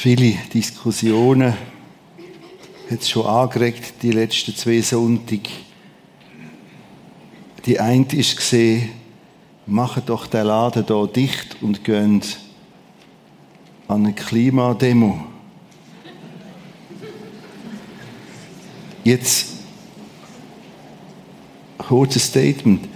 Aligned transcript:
viele 0.00 0.32
Diskussionen 0.54 1.52
hat 2.90 3.00
es 3.00 3.10
schon 3.10 3.26
angeregt, 3.26 3.92
die 4.00 4.12
letzten 4.12 4.56
zwei 4.56 4.80
Sonntage. 4.80 5.50
Die 7.66 7.78
eine 7.78 8.06
ist 8.14 8.34
gesehen, 8.34 8.92
machen 9.66 10.02
doch 10.06 10.26
den 10.26 10.46
Laden 10.46 10.86
hier 10.86 11.06
dicht 11.06 11.58
und 11.60 11.84
gehen 11.84 12.22
an 13.88 14.06
eine 14.06 14.14
Klimademo. 14.14 15.22
Jetzt 19.04 19.48
kurzes 21.76 22.24
Statement. 22.24 22.88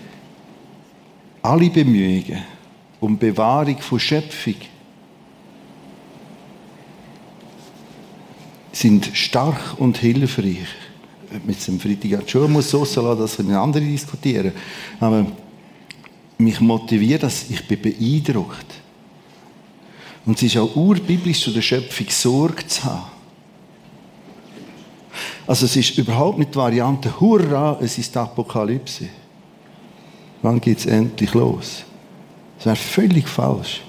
Alle 1.42 1.68
Bemühungen 1.68 2.44
um 2.98 3.18
Bewahrung 3.18 3.78
von 3.82 4.00
Schöpfung 4.00 4.54
sind 8.74 9.10
stark 9.14 9.78
und 9.78 9.98
hilfreich. 9.98 10.66
Mit 11.44 11.66
dem 11.66 11.80
Freitag 11.80 12.28
schon 12.28 12.52
muss 12.52 12.70
so 12.70 12.80
lassen, 12.80 13.18
dass 13.18 13.38
wir 13.46 13.60
andere 13.60 13.84
diskutieren. 13.84 14.52
Aber 15.00 15.26
mich 16.38 16.60
motiviert 16.60 17.22
das, 17.22 17.50
ich 17.50 17.66
bin 17.66 17.80
beeindruckt. 17.80 18.66
Und 20.26 20.36
es 20.36 20.42
ist 20.44 20.56
auch 20.56 20.74
urbiblisch 20.74 21.42
zu 21.42 21.50
der 21.50 21.62
Schöpfung 21.62 22.06
Sorge 22.08 22.66
zu 22.66 22.84
haben. 22.84 23.14
Also 25.46 25.66
es 25.66 25.76
ist 25.76 25.98
überhaupt 25.98 26.38
nicht 26.38 26.52
die 26.52 26.56
Variante, 26.58 27.20
hurra, 27.20 27.78
es 27.80 27.98
ist 27.98 28.14
die 28.14 28.18
Apokalypse. 28.18 29.08
Wann 30.42 30.60
geht 30.60 30.78
es 30.78 30.86
endlich 30.86 31.34
los? 31.34 31.84
Das 32.56 32.66
wäre 32.66 32.76
völlig 32.76 33.28
falsch. 33.28 33.82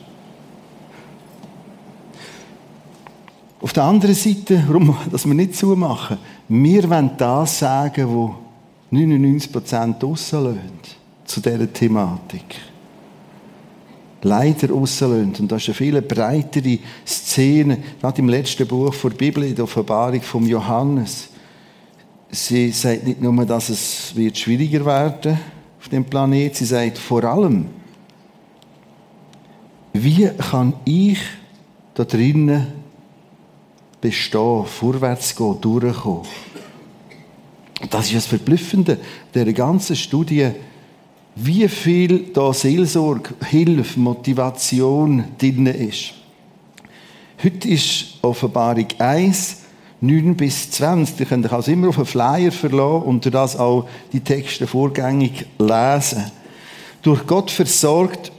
Der 3.75 3.83
anderen 3.83 4.15
Seite, 4.15 4.63
warum 4.67 4.95
dass 5.11 5.25
wir 5.25 5.33
nicht 5.33 5.55
zumachen, 5.55 6.17
wir 6.47 6.89
wollen 6.89 7.11
das 7.17 7.59
sagen, 7.59 8.07
wo 8.07 8.35
99% 8.91 10.01
rauslösen 10.01 10.79
zu 11.25 11.41
dieser 11.41 11.71
Thematik. 11.71 12.55
Leider 14.21 14.69
rauslösen. 14.69 15.35
Und 15.39 15.51
das 15.51 15.63
ist 15.63 15.69
eine 15.69 15.75
viel 15.75 16.01
breitere 16.01 16.79
Szene, 17.05 17.77
gerade 18.01 18.19
im 18.19 18.29
letzten 18.29 18.67
Buch 18.67 18.95
der 18.95 19.09
Bibel, 19.09 19.43
in 19.43 19.55
der 19.55 19.65
Offenbarung 19.65 20.21
von 20.21 20.45
Johannes. 20.47 21.29
Sie 22.31 22.71
sagt 22.71 23.05
nicht 23.05 23.21
nur, 23.21 23.45
dass 23.45 23.69
es 23.69 24.15
wird 24.15 24.37
schwieriger 24.37 24.85
werden 24.85 25.37
auf 25.79 25.89
dem 25.89 26.03
Planet, 26.03 26.55
sie 26.55 26.65
sagt 26.65 26.97
vor 26.97 27.23
allem, 27.23 27.67
wie 29.93 30.27
kann 30.27 30.73
ich 30.83 31.19
da 31.93 32.03
drinnen 32.03 32.84
bestehen, 34.05 34.66
vorwärts 34.66 35.35
gehen, 35.35 35.59
durchkommen. 35.61 36.27
Das 37.89 38.05
ist 38.05 38.16
das 38.16 38.25
Verblüffende 38.27 38.99
der 39.33 39.51
ganzen 39.51 39.95
Studie, 39.95 40.51
wie 41.35 41.67
viel 41.67 42.31
da 42.31 42.53
Seelsorge, 42.53 43.33
Hilfe, 43.45 43.99
Motivation 43.99 45.25
drin 45.39 45.66
ist. 45.66 46.13
Heute 47.43 47.67
ist 47.67 48.19
Offenbarung 48.21 48.88
1, 48.99 49.57
9 50.01 50.35
bis 50.35 50.69
20. 50.72 51.19
Ihr 51.19 51.25
könnt 51.25 51.45
euch 51.47 51.51
also 51.51 51.72
immer 51.72 51.89
auf 51.89 51.97
einen 51.97 52.05
Flyer 52.05 52.51
verlassen 52.51 53.07
und 53.07 53.33
das 53.33 53.57
auch 53.57 53.87
die 54.13 54.22
Texte 54.22 54.67
vorgängig 54.67 55.47
lesen. 55.57 56.31
Durch 57.01 57.25
Gott 57.25 57.49
versorgt 57.49 58.31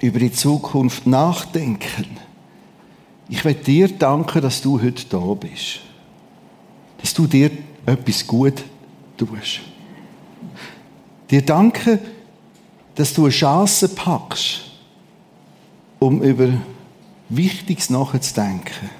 über 0.00 0.18
die 0.18 0.32
Zukunft 0.32 1.06
nachdenken 1.06 2.27
ich 3.28 3.44
will 3.44 3.54
dir 3.54 3.88
danken, 3.88 4.40
dass 4.40 4.60
du 4.60 4.80
heute 4.80 5.04
da 5.06 5.18
bist. 5.34 5.80
Dass 7.00 7.12
du 7.12 7.26
dir 7.26 7.50
etwas 7.84 8.26
gut 8.26 8.64
tust. 9.16 9.60
Dir 11.30 11.42
danke, 11.42 11.98
dass 12.94 13.12
du 13.12 13.24
eine 13.24 13.30
Chance 13.30 13.88
packst, 13.90 14.62
um 15.98 16.22
über 16.22 16.48
Wichtiges 17.28 17.90
nachzudenken. 17.90 18.90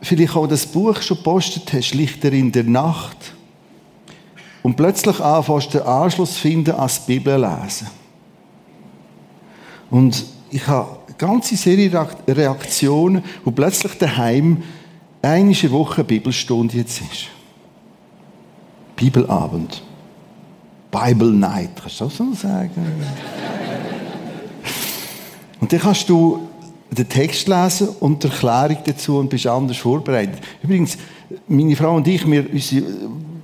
Vielleicht 0.00 0.36
auch 0.36 0.46
das 0.46 0.64
Buch 0.64 1.02
schon 1.02 1.16
gepostet 1.16 1.72
hast, 1.72 1.94
Lichter 1.94 2.32
in 2.32 2.52
der 2.52 2.64
Nacht. 2.64 3.34
Und 4.62 4.76
plötzlich 4.76 5.20
anfängst 5.20 5.74
den 5.74 5.82
Anschluss 5.82 6.36
finden 6.36 6.74
ans 6.74 7.04
Bibel 7.04 7.38
lesen. 7.38 7.88
Und 9.90 10.24
ich 10.50 10.66
habe 10.66 10.97
ganze 11.18 11.56
Serie 11.56 11.90
Reaktionen, 12.26 13.22
wo 13.44 13.50
plötzlich 13.50 13.92
daheim 13.98 14.62
eine 15.20 15.70
Woche 15.70 16.04
Bibelstunde 16.04 16.76
jetzt 16.76 17.00
ist. 17.00 17.26
Bibelabend. 18.96 19.82
Bible 20.90 21.32
Night, 21.32 21.70
kannst 21.80 22.00
du 22.00 22.04
auch 22.06 22.10
so 22.10 22.32
sagen? 22.32 22.70
und 25.60 25.72
dann 25.72 25.80
kannst 25.80 26.08
du 26.08 26.48
den 26.90 27.08
Text 27.08 27.46
lesen 27.46 27.88
und 28.00 28.22
die 28.22 28.28
Erklärung 28.28 28.78
dazu 28.84 29.18
und 29.18 29.28
bist 29.28 29.46
anders 29.46 29.76
vorbereitet. 29.76 30.40
Übrigens, 30.62 30.96
meine 31.46 31.76
Frau 31.76 31.96
und 31.96 32.08
ich, 32.08 32.28
wir, 32.28 32.46
unser 32.50 32.82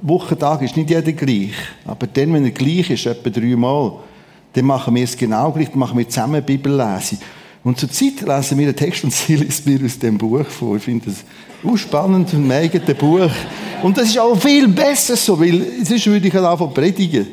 Wochentag 0.00 0.62
ist 0.62 0.76
nicht 0.76 0.90
jeder 0.90 1.12
gleich. 1.12 1.54
Aber 1.84 2.06
dann, 2.06 2.32
wenn 2.32 2.44
er 2.44 2.50
gleich 2.50 2.90
ist, 2.90 3.06
etwa 3.06 3.30
dreimal, 3.30 3.92
dann 4.54 4.64
machen 4.64 4.94
wir 4.94 5.04
es 5.04 5.16
genau 5.16 5.50
gleich, 5.52 5.68
dann 5.70 5.78
machen 5.78 5.98
wir 5.98 6.08
zusammen 6.08 6.42
Bibellese. 6.42 7.18
Und 7.64 7.78
zur 7.78 7.90
Zeit 7.90 8.20
lesen 8.20 8.58
wir 8.58 8.66
den 8.66 8.76
Text 8.76 9.04
und 9.04 9.12
sie 9.12 9.36
liest 9.36 9.66
mir 9.66 9.82
aus 9.82 9.98
dem 9.98 10.18
Buch 10.18 10.46
vor. 10.46 10.76
Ich 10.76 10.82
finde 10.82 11.06
das 11.06 11.24
auch 11.64 11.76
spannend 11.76 12.32
und 12.34 12.46
mega 12.46 12.78
Buch. 12.92 13.30
Und 13.82 13.96
das 13.96 14.08
ist 14.08 14.18
auch 14.18 14.36
viel 14.36 14.68
besser 14.68 15.16
so, 15.16 15.40
weil 15.40 15.82
sonst 15.82 16.06
würde 16.06 16.28
ich 16.28 16.34
halt 16.34 16.44
einfach 16.44 16.72
predigen. 16.72 17.26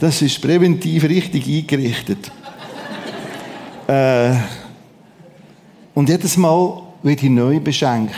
Das 0.00 0.20
ist 0.20 0.40
präventiv 0.42 1.04
richtig 1.04 1.46
eingerichtet. 1.46 2.30
äh, 3.86 4.34
und 5.94 6.08
jedes 6.08 6.36
Mal 6.36 6.82
wird 7.02 7.22
ich 7.22 7.30
neu 7.30 7.60
beschenkt. 7.60 8.14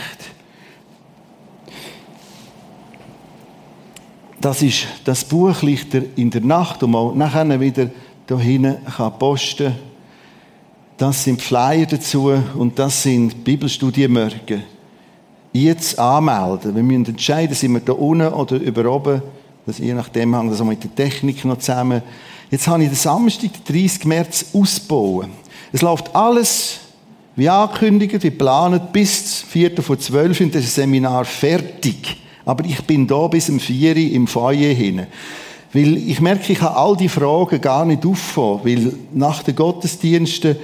Das 4.39 4.63
ist 4.63 4.87
das 5.05 5.23
Buch 5.23 5.61
Lichter 5.61 6.01
in 6.15 6.31
der 6.31 6.41
Nacht 6.41 6.81
und 6.81 6.91
mal 6.91 7.13
nachher 7.15 7.59
wieder 7.59 7.91
hier 8.27 8.37
hinten 8.37 8.77
kann 8.85 9.19
posten 9.19 9.90
Das 11.01 11.23
sind 11.23 11.41
Flyer 11.41 11.87
dazu 11.87 12.31
und 12.55 12.77
das 12.77 13.01
sind 13.01 13.43
Bibelstudienmorgen. 13.43 14.61
Jetzt 15.51 15.97
anmelden. 15.97 16.75
Wir 16.75 16.83
müssen 16.83 17.07
entscheiden, 17.07 17.55
sind 17.55 17.73
wir 17.73 17.79
da 17.79 17.93
unten 17.93 18.27
oder 18.27 18.57
über 18.57 18.85
oben. 18.85 19.23
Das, 19.65 19.79
je 19.79 19.95
nachdem 19.95 20.35
hängt 20.35 20.51
das 20.51 20.61
auch 20.61 20.65
mit 20.65 20.83
der 20.83 20.93
Technik 20.93 21.43
noch 21.43 21.57
zusammen. 21.57 22.03
Jetzt 22.51 22.67
habe 22.67 22.83
ich 22.83 22.89
den 22.89 22.95
Samstag, 22.95 23.49
den 23.51 23.81
30. 23.81 24.05
März, 24.05 24.45
ausbauen. 24.53 25.31
Es 25.71 25.81
läuft 25.81 26.15
alles 26.15 26.81
wie 27.35 27.49
angekündigt, 27.49 28.13
wie 28.21 28.29
geplant, 28.29 28.93
bis 28.93 29.43
4. 29.49 29.81
vor 29.81 29.97
12 29.97 30.39
ist 30.39 30.53
das 30.53 30.75
Seminar 30.75 31.25
fertig. 31.25 32.15
Aber 32.45 32.63
ich 32.63 32.79
bin 32.83 33.07
da 33.07 33.25
bis 33.25 33.49
um 33.49 33.59
4 33.59 33.95
Uhr 33.95 33.97
im 33.97 34.27
Feuer 34.27 34.71
hin. 34.71 35.07
Weil 35.73 35.97
ich 35.97 36.21
merke, 36.21 36.53
ich 36.53 36.59
kann 36.59 36.75
all 36.75 36.95
die 36.95 37.09
Fragen 37.09 37.59
gar 37.59 37.85
nicht 37.85 38.05
auffangen, 38.05 38.59
weil 38.63 38.93
nach 39.13 39.41
den 39.41 39.55
Gottesdiensten 39.55 40.57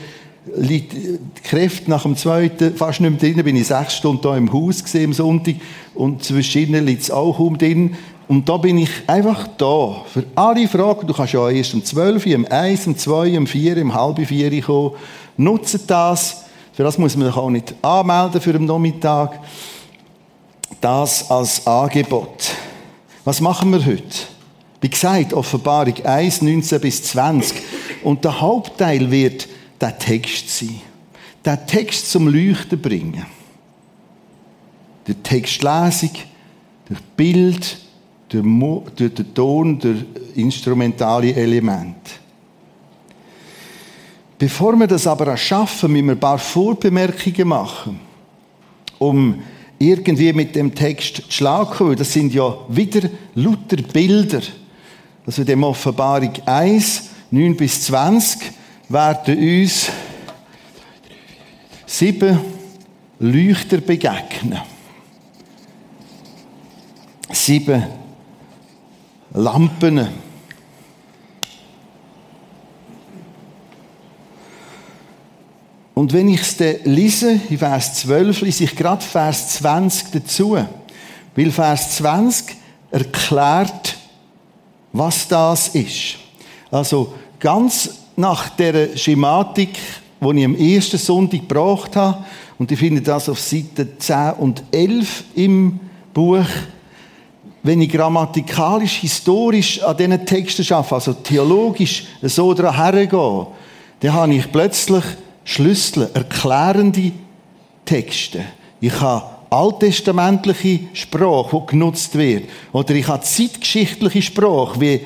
liegt 0.55 0.93
die 0.93 1.19
Kräfte 1.43 1.89
nach 1.89 2.03
dem 2.03 2.15
zweiten 2.15 2.75
fast 2.75 3.01
nicht 3.01 3.21
mehr 3.21 3.33
drin. 3.33 3.43
Bin 3.43 3.55
ich 3.55 3.67
sechs 3.67 3.95
Stunden 3.95 4.21
da 4.21 4.35
im 4.35 4.51
Haus 4.51 4.83
gesehen 4.83 5.05
am 5.05 5.13
Sonntag 5.13 5.55
und 5.95 6.23
zwischen 6.23 6.85
liegt 6.85 7.03
es 7.03 7.11
auch 7.11 7.39
um 7.39 7.57
drin. 7.57 7.95
Und 8.27 8.49
da 8.49 8.57
bin 8.57 8.77
ich 8.77 8.89
einfach 9.07 9.47
da. 9.57 10.03
Für 10.11 10.25
alle 10.35 10.67
Fragen. 10.67 11.07
Du 11.07 11.13
kannst 11.13 11.33
ja 11.33 11.49
erst 11.49 11.73
um 11.73 11.83
12 11.83 12.25
Uhr, 12.25 12.35
um 12.35 12.45
1, 12.45 12.87
um 12.87 12.97
2, 12.97 13.37
um 13.37 13.47
4, 13.47 13.81
um 13.81 13.93
halb 13.93 14.25
4 14.25 14.61
kommen. 14.61 14.91
Nutze 15.37 15.79
das. 15.79 16.43
Für 16.73 16.83
das 16.83 16.97
muss 16.97 17.15
man 17.15 17.27
sich 17.27 17.37
auch 17.37 17.49
nicht 17.49 17.73
anmelden 17.81 18.41
für 18.41 18.53
den 18.53 18.65
Nachmittag. 18.65 19.39
Das 20.81 21.31
als 21.31 21.65
Angebot. 21.65 22.51
Was 23.23 23.41
machen 23.41 23.71
wir 23.71 23.85
heute? 23.85 24.03
Wie 24.81 24.89
gesagt, 24.89 25.33
Offenbarung 25.33 25.95
1, 26.03 26.41
19 26.41 26.81
bis 26.81 27.03
20. 27.03 27.57
Und 28.03 28.23
der 28.23 28.39
Hauptteil 28.39 29.09
wird 29.09 29.47
der 29.79 29.97
Text 29.97 30.49
sein. 30.49 30.81
Der 31.45 31.65
Text 31.65 32.11
zum 32.11 32.27
Leuchten 32.27 32.81
bringen. 32.81 33.25
Der 35.07 35.21
Textlesung, 35.23 36.11
der 36.89 36.97
Bild, 37.15 37.77
der, 38.31 38.41
der 38.41 39.33
Ton, 39.33 39.79
der 39.79 39.95
instrumentale 40.35 41.33
Element. 41.33 41.95
Bevor 44.37 44.75
wir 44.75 44.87
das 44.87 45.07
aber 45.07 45.35
schaffen, 45.37 45.93
müssen 45.93 46.07
wir 46.07 46.11
ein 46.13 46.19
paar 46.19 46.37
Vorbemerkungen 46.37 47.47
machen, 47.47 47.99
um 48.99 49.41
irgendwie 49.79 50.33
mit 50.33 50.55
dem 50.55 50.75
Text 50.75 51.15
zu 51.15 51.23
schlagen, 51.31 51.87
weil 51.87 51.95
das 51.95 52.11
sind 52.11 52.33
ja 52.33 52.57
wieder 52.67 53.09
lauter 53.35 53.77
Bilder 53.77 54.41
also 55.27 55.43
dem 55.43 55.61
Offenbarung 55.65 56.31
1, 56.45 57.09
9 57.31 57.57
bis 57.57 57.81
20, 57.83 58.53
werden 58.89 59.37
uns 59.37 59.89
sieben 61.85 62.39
Leuchter 63.19 63.77
begegnen. 63.77 64.61
Sieben 67.31 67.83
Lampen. 69.33 70.07
Und 75.93 76.13
wenn 76.13 76.29
ich 76.29 76.41
es 76.41 76.57
dann 76.57 76.75
lese, 76.83 77.39
in 77.49 77.57
Vers 77.57 77.95
12, 77.95 78.41
lese 78.41 78.65
ich 78.65 78.75
gerade 78.75 79.03
Vers 79.03 79.55
20 79.55 80.11
dazu. 80.11 80.57
Weil 81.35 81.51
Vers 81.51 81.97
20 81.97 82.55
erklärt, 82.91 83.97
was 84.93 85.27
das 85.27 85.69
ist. 85.69 86.17
Also 86.69 87.13
ganz 87.39 88.06
nach 88.17 88.49
der 88.49 88.97
Schematik, 88.97 89.77
die 90.19 90.39
ich 90.39 90.45
am 90.45 90.55
ersten 90.55 90.97
Sonntag 90.97 91.41
gebraucht 91.41 91.95
habe, 91.95 92.25
und 92.59 92.71
ich 92.71 92.79
finde 92.79 93.01
das 93.01 93.29
auf 93.29 93.39
Seite 93.39 93.97
10 93.97 94.33
und 94.39 94.63
11 94.71 95.23
im 95.35 95.79
Buch, 96.13 96.45
wenn 97.61 97.81
ich 97.81 97.89
grammatikalisch, 97.89 98.97
historisch 98.97 99.81
an 99.83 99.95
diesen 99.95 100.25
Texten 100.25 100.73
arbeite, 100.73 100.95
also 100.95 101.13
theologisch 101.13 102.07
so 102.23 102.55
hergehe, 102.55 103.47
dann 103.99 104.13
habe 104.13 104.33
ich 104.33 104.51
plötzlich 104.51 105.03
Schlüssel, 105.43 106.09
erklärende 106.13 107.11
Texte. 107.85 108.43
Ich 108.79 108.99
habe 108.99 109.25
alttestamentliche 109.49 110.79
Sprache, 110.93 111.61
die 111.61 111.71
genutzt 111.71 112.17
wird. 112.17 112.49
Oder 112.73 112.95
ich 112.95 113.07
habe 113.07 113.23
zeitgeschichtliche 113.23 114.21
Sprache, 114.23 114.79
wie 114.81 115.01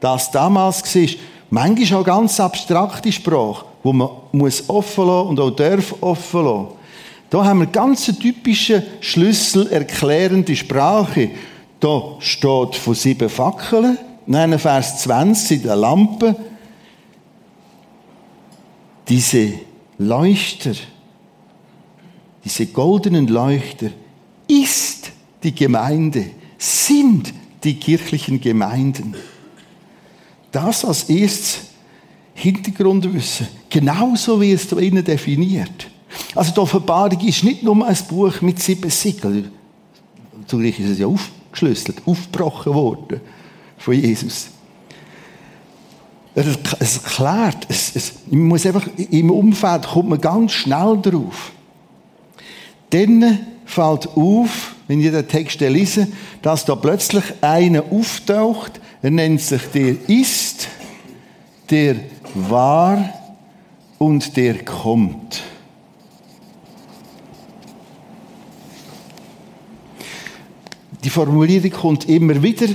das 0.00 0.30
damals 0.30 0.82
war. 0.94 1.08
Manchmal 1.50 2.00
auch 2.00 2.04
ganz 2.04 2.38
abstrakte 2.40 3.10
Sprache, 3.10 3.64
wo 3.82 3.92
man 3.92 4.10
muss 4.32 4.68
offen 4.68 5.06
lassen 5.06 5.28
und 5.28 5.40
auch 5.40 5.50
darf 5.50 5.94
offen 6.00 6.44
lassen. 6.44 6.68
Da 7.30 7.44
haben 7.44 7.60
wir 7.60 7.66
ganz 7.66 8.06
typische 8.06 8.82
Schlüssel 9.00 9.68
erklärende 9.68 10.56
Sprache. 10.56 11.30
Da 11.80 12.16
steht 12.20 12.74
von 12.74 12.94
sieben 12.94 13.28
Fackeln, 13.28 13.98
dann 14.26 14.58
Vers 14.58 15.02
20 15.02 15.58
in 15.58 15.66
der 15.66 15.76
Lampe. 15.76 16.36
Diese 19.08 19.52
Leuchter, 19.98 20.72
diese 22.44 22.66
goldenen 22.66 23.26
Leuchter, 23.26 23.88
ist 24.46 25.12
die 25.42 25.54
Gemeinde, 25.54 26.26
sind 26.58 27.32
die 27.64 27.74
kirchlichen 27.74 28.40
Gemeinden. 28.40 29.14
Das 30.52 30.84
als 30.84 31.04
erstes 31.04 31.60
Hintergrundwissen. 32.34 33.48
Genauso 33.68 34.40
wie 34.40 34.52
es 34.52 34.68
da 34.68 34.76
innen 34.78 35.04
definiert. 35.04 35.88
Also 36.34 36.52
die 36.52 36.60
Offenbarung 36.60 37.20
ist 37.20 37.44
nicht 37.44 37.62
nur 37.62 37.86
ein 37.86 37.96
Buch 38.08 38.40
mit 38.40 38.60
sieben 38.60 38.90
Siegeln. 38.90 39.50
Zugleich 40.46 40.78
ist 40.80 40.90
es 40.90 40.98
ja 40.98 41.06
aufgeschlüsselt, 41.06 42.00
aufgebrochen 42.06 42.72
worden 42.72 43.20
von 43.76 43.94
Jesus. 43.94 44.48
Es 46.34 46.96
erklärt, 46.98 47.66
es, 47.68 47.96
es, 47.96 48.12
man 48.30 48.46
muss 48.46 48.64
einfach, 48.64 48.86
im 48.96 49.30
Umfeld 49.30 49.88
kommt 49.88 50.10
man 50.10 50.20
ganz 50.20 50.52
schnell 50.52 50.98
drauf. 51.02 51.50
Dann 52.90 53.46
fällt 53.64 54.08
auf, 54.16 54.76
wenn 54.88 55.00
ihr 55.00 55.12
den 55.12 55.28
Text 55.28 55.60
lese, 55.60 56.08
dass 56.42 56.64
da 56.64 56.74
plötzlich 56.74 57.24
einer 57.42 57.84
auftaucht, 57.92 58.80
er 59.02 59.10
nennt 59.10 59.40
sich 59.40 59.62
der 59.72 60.08
ist, 60.08 60.66
der 61.70 61.96
war 62.34 63.12
und 63.98 64.36
der 64.36 64.64
kommt. 64.64 65.42
Die 71.04 71.10
Formulierung 71.10 71.70
kommt 71.70 72.08
immer 72.08 72.42
wieder 72.42 72.66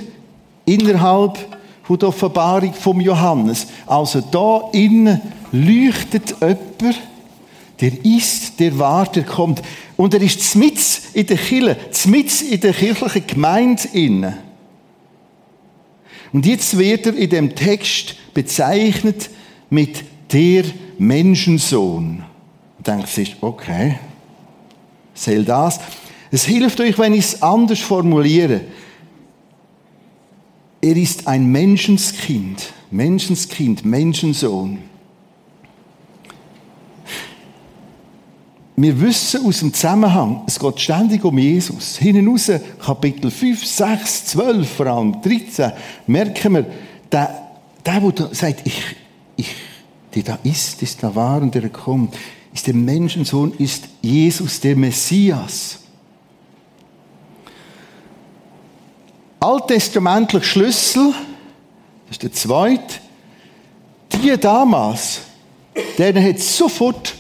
innerhalb 0.66 1.38
von 1.84 2.00
der 2.00 2.10
Offenbarung 2.10 2.74
vom 2.74 3.02
Johannes. 3.02 3.68
Also 3.86 4.22
da 4.22 4.70
innen 4.72 5.20
leuchtet 5.52 6.36
jemand, 6.40 7.00
der 7.82 8.06
ist, 8.06 8.60
der 8.60 8.78
war, 8.78 9.06
der 9.12 9.24
kommt. 9.24 9.62
Und 9.98 10.14
er 10.14 10.22
ist 10.22 10.56
mitten 10.56 10.80
in 11.14 11.26
der 11.26 11.38
Kirche, 11.38 11.78
mitten 12.06 12.48
in 12.50 12.60
der 12.60 12.74
kirchlichen 12.74 13.28
Gemeinde 13.28 13.84
innen. 13.94 14.34
Und 16.32 16.46
jetzt 16.46 16.78
wird 16.78 17.06
er 17.06 17.16
in 17.16 17.30
dem 17.30 17.56
Text 17.56 18.16
bezeichnet 18.34 19.30
mit 19.70 20.04
der 20.32 20.66
Menschensohn. 20.98 22.24
Ich 22.80 22.84
denke, 22.84 23.04
es 23.04 23.18
ist 23.18 23.36
okay. 23.42 24.00
Soll 25.14 25.46
das? 25.46 25.80
Es 26.32 26.46
hilft 26.46 26.80
euch, 26.80 26.98
wenn 26.98 27.14
ich 27.14 27.26
es 27.26 27.42
anders 27.44 27.80
formuliere. 27.80 28.62
Er 30.82 30.98
ist 30.98 31.28
ein 31.28 31.46
Menschenskind, 31.46 32.74
Menschenskind, 32.90 33.86
Menschensohn. 33.86 34.80
Wir 38.76 39.00
wissen 39.00 39.46
aus 39.46 39.60
dem 39.60 39.74
Zusammenhang, 39.74 40.44
es 40.48 40.58
geht 40.58 40.80
ständig 40.80 41.24
um 41.24 41.38
Jesus. 41.38 41.98
Hinten 41.98 42.28
raus, 42.28 42.52
Kapitel 42.80 43.30
5, 43.30 43.66
6, 43.66 44.26
12, 44.28 44.70
vor 44.70 44.88
allem 44.88 45.22
13, 45.22 45.72
merken 46.08 46.54
wir, 46.56 46.66
der, 47.12 47.50
der, 47.86 48.00
der 48.00 48.30
sagt, 48.34 48.62
ich, 48.66 48.82
ich, 49.36 49.56
der 50.16 50.24
da 50.24 50.40
ist, 50.44 50.82
ist 50.82 51.04
da 51.04 51.14
war 51.14 51.42
und 51.42 51.54
der 51.54 51.70
kommt, 51.70 52.16
ist 52.52 52.66
der 52.66 52.74
Menschensohn, 52.74 53.54
ist 53.60 53.84
Jesus, 54.02 54.60
der 54.60 54.76
Messias. 54.76 55.80
alttestamentlich 59.44 60.46
Schlüssel, 60.46 61.14
das 62.08 62.12
ist 62.12 62.24
der 62.24 62.32
zweite, 62.32 62.96
die 64.14 64.38
damals, 64.38 65.22
denen 65.98 66.24
hat 66.24 66.40
sofort 66.40 67.14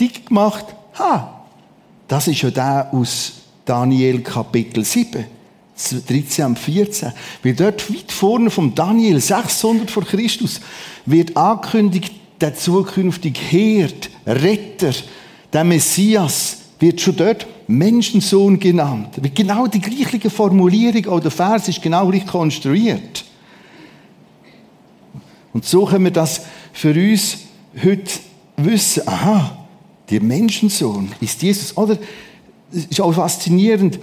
dick 0.00 0.26
gemacht, 0.26 0.66
ha, 0.98 1.44
das 2.08 2.28
ist 2.28 2.42
ja 2.42 2.50
der 2.50 2.88
aus 2.92 3.32
Daniel 3.64 4.20
Kapitel 4.22 4.84
7. 4.84 5.24
13 6.06 6.44
und 6.44 6.58
14. 6.58 7.12
Weil 7.42 7.54
dort 7.54 7.90
weit 7.90 8.12
vorne 8.12 8.50
vom 8.50 8.74
Daniel 8.74 9.20
600 9.20 9.90
vor 9.90 10.04
Christus 10.04 10.60
wird 11.06 11.36
angekündigt, 11.36 12.12
der 12.40 12.54
zukünftige 12.54 13.40
Herd, 13.40 14.10
Retter, 14.26 14.92
der 15.52 15.64
Messias 15.64 16.58
wird 16.78 17.00
schon 17.00 17.16
dort 17.16 17.46
Menschensohn 17.68 18.58
genannt. 18.58 19.20
Genau 19.34 19.66
die 19.66 19.80
gleiche 19.80 20.30
Formulierung, 20.30 21.06
auch 21.08 21.20
der 21.20 21.30
Vers 21.30 21.68
ist 21.68 21.80
genau 21.80 22.08
richtig 22.08 22.30
konstruiert. 22.30 23.24
Und 25.52 25.64
so 25.64 25.84
können 25.84 26.04
wir 26.04 26.12
das 26.12 26.42
für 26.72 26.92
uns 26.92 27.38
heute 27.82 28.10
wissen. 28.56 29.06
Aha, 29.06 29.61
der 30.12 30.22
Menschensohn 30.22 31.10
ist 31.20 31.42
Jesus. 31.42 31.76
Oder, 31.76 31.98
es 32.70 32.84
ist 32.86 33.00
auch 33.00 33.12
faszinierend, 33.12 33.98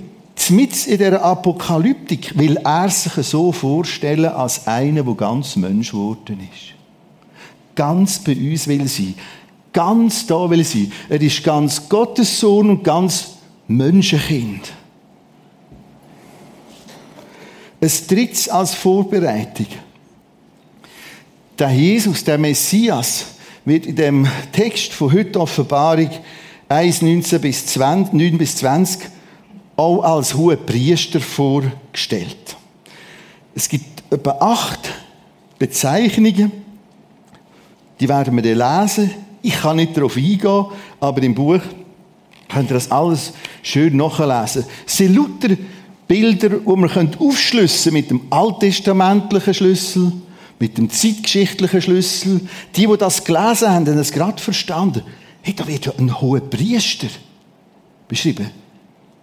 mit 0.49 0.87
in 0.87 0.97
der 0.97 1.23
Apokalyptik 1.23 2.37
will 2.37 2.57
er 2.57 2.89
sich 2.89 3.13
so 3.27 3.51
vorstellen 3.51 4.25
als 4.25 4.65
einer, 4.65 5.03
der 5.03 5.13
ganz 5.13 5.55
Mensch 5.55 5.91
geworden 5.91 6.39
ist. 6.39 6.73
Ganz 7.75 8.19
bei 8.19 8.35
uns 8.35 8.67
will 8.67 8.87
sein. 8.87 9.13
Ganz 9.71 10.25
da 10.25 10.49
will 10.49 10.63
sein. 10.63 10.91
Er 11.07 11.21
ist 11.21 11.43
ganz 11.43 11.87
Gottes 11.87 12.39
Sohn 12.39 12.71
und 12.71 12.83
ganz 12.83 13.35
Menschenkind. 13.67 14.71
Es 17.79 18.07
tritt 18.07 18.49
als 18.49 18.73
Vorbereitung. 18.73 19.67
Der 21.59 21.69
Jesus, 21.69 22.23
der 22.23 22.39
Messias, 22.39 23.25
wird 23.65 23.85
in 23.85 23.95
dem 23.95 24.27
Text 24.51 24.93
von 24.93 25.11
heute 25.11 25.39
Offenbarung 25.39 26.09
1, 26.69 27.01
19 27.01 27.41
bis 27.41 27.65
20, 27.67 28.13
9 28.13 28.37
bis 28.37 28.55
20 28.57 29.09
auch 29.75 30.03
als 30.03 30.35
hoher 30.35 30.57
Priester 30.57 31.19
vorgestellt. 31.19 32.57
Es 33.55 33.69
gibt 33.69 34.03
etwa 34.11 34.31
acht 34.39 34.89
Bezeichnungen, 35.57 36.51
die 37.99 38.07
werden 38.09 38.35
wir 38.35 38.55
dann 38.55 38.81
lesen. 38.81 39.11
Ich 39.41 39.61
kann 39.61 39.77
nicht 39.77 39.95
darauf 39.95 40.17
eingehen, 40.17 40.65
aber 40.99 41.23
im 41.23 41.33
Buch 41.33 41.61
könnt 42.49 42.71
ihr 42.71 42.73
das 42.73 42.91
alles 42.91 43.33
schön 43.61 43.95
nachlesen. 43.95 44.65
Es 44.85 44.97
sind 44.97 45.15
lauter 45.15 45.55
Bilder, 46.07 46.49
die 46.49 46.75
man 46.75 47.15
aufschlüssen 47.19 47.93
mit 47.93 48.09
dem 48.09 48.21
alttestamentlichen 48.29 49.53
Schlüssel, 49.53 50.11
mit 50.59 50.77
dem 50.77 50.89
zeitgeschichtlichen 50.89 51.81
Schlüssel. 51.81 52.41
Die, 52.75 52.85
die 52.85 52.97
das 52.97 53.23
gelesen 53.23 53.69
haben, 53.69 53.87
haben 53.87 53.97
es 53.97 54.11
gerade 54.11 54.41
verstanden. 54.41 55.03
Hey, 55.41 55.53
da 55.53 55.67
wird 55.67 55.85
ja 55.85 55.93
ein 55.97 56.19
hoher 56.19 56.41
Priester 56.41 57.07
beschrieben. 58.07 58.49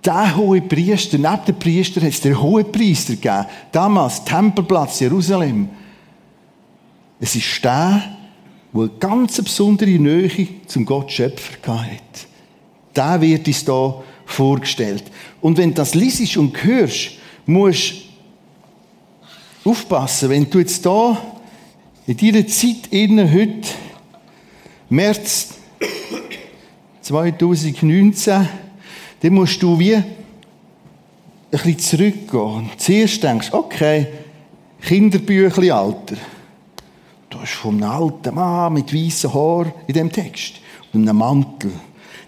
Der 0.05 0.37
hohe 0.37 0.63
Priester, 0.63 1.19
neben 1.19 1.45
dem 1.47 1.59
Priester 1.59 2.01
hat 2.01 2.09
es 2.09 2.21
den 2.21 2.41
hohen 2.41 2.71
Priester 2.73 3.15
gegeben. 3.15 3.47
Damals, 3.71 4.25
Tempelplatz 4.25 5.01
Jerusalem. 5.01 5.69
Es 7.21 7.35
ist 7.35 7.65
der, 7.65 8.03
der 8.73 8.81
eine 8.81 8.91
ganz 9.01 9.41
besondere 9.43 9.91
Nähe 9.91 10.49
zum 10.67 10.85
Gott 10.85 11.11
Schöpfer 11.11 11.53
hatte. 11.67 12.27
der 12.95 13.21
wird 13.21 13.47
uns 13.47 13.65
da 13.65 14.03
vorgestellt. 14.25 15.05
Und 15.41 15.59
wenn 15.59 15.71
du 15.71 15.77
das 15.77 15.95
liest 15.95 16.37
und 16.37 16.63
hörst, 16.65 17.13
musst 17.47 18.06
aufpassen, 19.67 20.31
wenn 20.31 20.49
du 20.49 20.59
jetzt 20.59 20.85
da 20.87 21.17
in 22.07 22.17
deiner 22.17 22.47
Zeit 22.47 22.87
innen 22.91 23.33
heute, 23.33 23.69
März 24.89 25.55
2019, 27.03 28.49
dann 29.21 29.35
musst 29.35 29.63
du 29.63 29.79
wie 29.79 29.97
ein 29.97 30.05
bisschen 31.51 31.79
zurückgehen. 31.79 32.41
Und 32.41 32.71
zuerst 32.81 33.23
denkst 33.23 33.51
du, 33.51 33.57
okay, 33.57 34.07
Kinderbüchli-Alter. 34.83 36.17
Da 37.31 37.43
ist 37.43 37.65
einem 37.65 37.83
alten 37.83 38.35
Mann 38.35 38.73
mit 38.73 38.95
weißen 38.95 39.33
Haaren 39.33 39.73
in 39.87 39.95
dem 39.95 40.13
Text 40.13 40.61
und 40.93 41.09
einem 41.09 41.19
Mantel. 41.19 41.73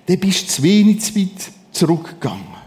Dann 0.07 0.18
bist 0.18 0.42
du 0.42 0.47
zu 0.49 0.62
wenig 0.62 1.00
zu 1.00 1.14
weit 1.16 1.52
zurückgegangen. 1.71 2.58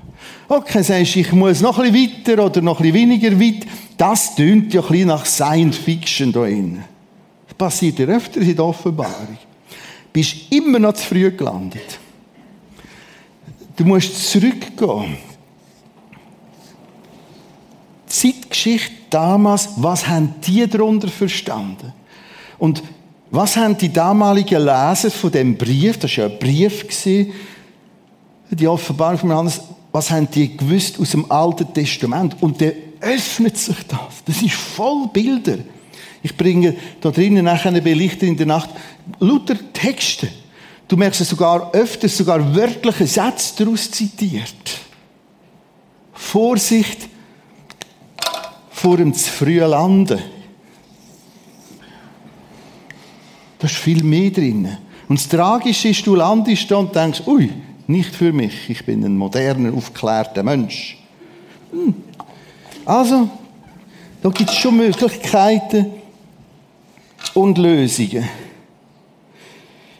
Okay, 0.53 0.84
sagst 0.84 1.15
du, 1.15 1.20
ich 1.22 1.31
muss 1.31 1.62
noch 1.62 1.79
ein 1.79 1.93
bisschen 1.93 2.25
weiter 2.25 2.46
oder 2.46 2.62
noch 2.62 2.81
ein 2.81 2.91
bisschen 2.91 3.10
weniger 3.10 3.39
weit. 3.39 3.65
Das 3.96 4.36
tönt 4.36 4.74
ja 4.74 4.81
ein 4.81 4.88
bisschen 4.89 5.08
nach 5.08 5.25
Science 5.25 5.77
Fiction 5.77 6.34
da 6.34 6.41
drin. 6.41 6.84
Das 7.48 7.55
passiert 7.55 8.00
ja 8.00 8.08
öfter 8.08 8.41
in 8.41 8.53
der 8.53 8.65
Offenbarung. 8.65 9.38
Du 9.38 10.12
bist 10.12 10.51
immer 10.51 10.77
noch 10.77 10.91
zu 10.91 11.05
früh 11.05 11.31
gelandet. 11.31 11.98
Du 13.77 13.86
musst 13.86 14.29
zurückgehen. 14.29 15.15
Die 18.10 18.13
Zeitgeschichte 18.13 18.91
damals, 19.10 19.70
was 19.77 20.05
haben 20.05 20.36
die 20.46 20.67
darunter 20.67 21.08
verstanden? 21.08 21.93
Und 22.58 22.84
was 23.29 23.55
haben 23.55 23.77
die 23.77 23.93
damaligen 23.93 24.65
Leser 24.65 25.12
von 25.12 25.31
dem 25.31 25.55
Brief, 25.55 25.98
das 25.98 26.17
war 26.17 26.25
ja 26.25 26.29
ein 26.29 26.39
Brief, 26.39 26.84
die 28.55 28.67
Offenbarung 28.67 29.17
von 29.17 29.29
Johannes, 29.29 29.62
was 29.91 30.12
haben 30.12 30.29
die 30.29 30.55
gewusst 30.55 31.00
aus 31.00 31.12
dem 31.12 31.29
Alten 31.31 31.74
Testament? 31.74 32.36
Und 32.41 32.62
der 32.62 32.74
öffnet 33.00 33.58
sich 33.58 33.77
das. 33.88 34.24
Das 34.25 34.41
ist 34.41 34.53
voll 34.53 35.08
Bilder. 35.12 35.58
Ich 36.24 36.38
bringe 36.38 36.75
da 37.01 37.12
drinnen 37.12 37.46
nachher 37.46 37.70
eine 37.70 37.81
Belichtung 37.81 38.29
in 38.29 38.38
der 38.38 38.46
Nacht. 38.46 38.70
Luther 39.20 39.55
Texte. 39.74 40.29
Du 40.88 40.98
merkst 40.98 41.22
es 41.22 41.29
sogar 41.29 41.74
öfters, 41.74 42.17
sogar 42.17 42.55
wörtliche 42.55 43.08
Sätze 43.08 43.63
daraus 43.63 43.89
zitiert. 43.89 44.79
Vorsicht 46.13 47.10
vor 48.70 48.98
dem 48.98 49.13
zu 49.13 49.29
frühen 49.29 49.70
Landen. 49.70 50.20
Da 53.60 53.67
ist 53.67 53.75
viel 53.75 54.03
mehr 54.03 54.31
drin. 54.31 54.77
Und 55.08 55.20
das 55.20 55.27
Tragische 55.27 55.89
ist, 55.89 56.05
du 56.05 56.15
landest 56.15 56.70
da 56.70 56.77
und 56.77 56.96
denkst, 56.96 57.22
ui, 57.25 57.50
nicht 57.91 58.15
für 58.15 58.33
mich. 58.33 58.69
Ich 58.69 58.86
bin 58.86 59.03
ein 59.03 59.17
moderner, 59.17 59.74
aufgeklärter 59.74 60.43
Mensch. 60.43 60.98
Hm. 61.71 61.93
Also, 62.86 63.29
da 64.21 64.29
gibt 64.29 64.50
es 64.50 64.55
schon 64.55 64.77
Möglichkeiten 64.77 65.88
und 67.33 67.57
Lösungen. 67.57 68.27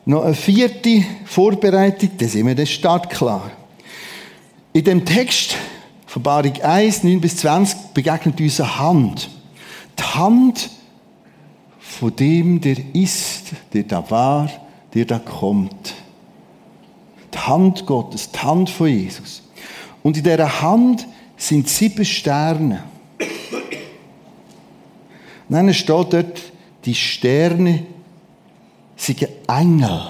Noch 0.06 0.24
eine 0.24 0.34
vierte 0.34 1.04
Vorbereitung, 1.26 2.10
da 2.18 2.28
sind 2.28 2.48
wir 2.48 2.56
dann 2.56 2.66
startklar. 2.66 3.52
In 4.74 4.84
dem 4.84 5.06
Text, 5.06 5.56
Verbarung 6.08 6.60
1, 6.62 7.04
9 7.04 7.22
bis 7.22 7.38
20, 7.38 7.94
begegnet 7.94 8.40
uns 8.40 8.60
eine 8.60 8.80
Hand. 8.80 9.30
Die 9.98 10.04
Hand 10.04 10.70
von 11.80 12.16
dem, 12.16 12.60
der 12.62 12.78
ist, 12.94 13.52
der 13.74 13.84
da 13.84 14.10
war, 14.10 14.50
der 14.94 15.06
da 15.06 15.20
kommt. 15.20 15.94
Die 17.34 17.38
Hand 17.38 17.86
Gottes, 17.86 18.32
die 18.32 18.40
Hand 18.40 18.70
von 18.70 18.88
Jesus. 18.88 19.44
Und 20.04 20.18
in 20.18 20.24
dieser 20.24 20.62
Hand 20.62 21.08
sind 21.38 21.68
sieben 21.68 22.06
Sterne. 22.06 22.84
Und 25.50 25.56
dann 25.56 25.74
steht 25.74 26.14
dort, 26.14 26.42
die 26.86 26.96
Sterne 26.96 27.86
sind 28.96 29.28
Engel. 29.48 30.02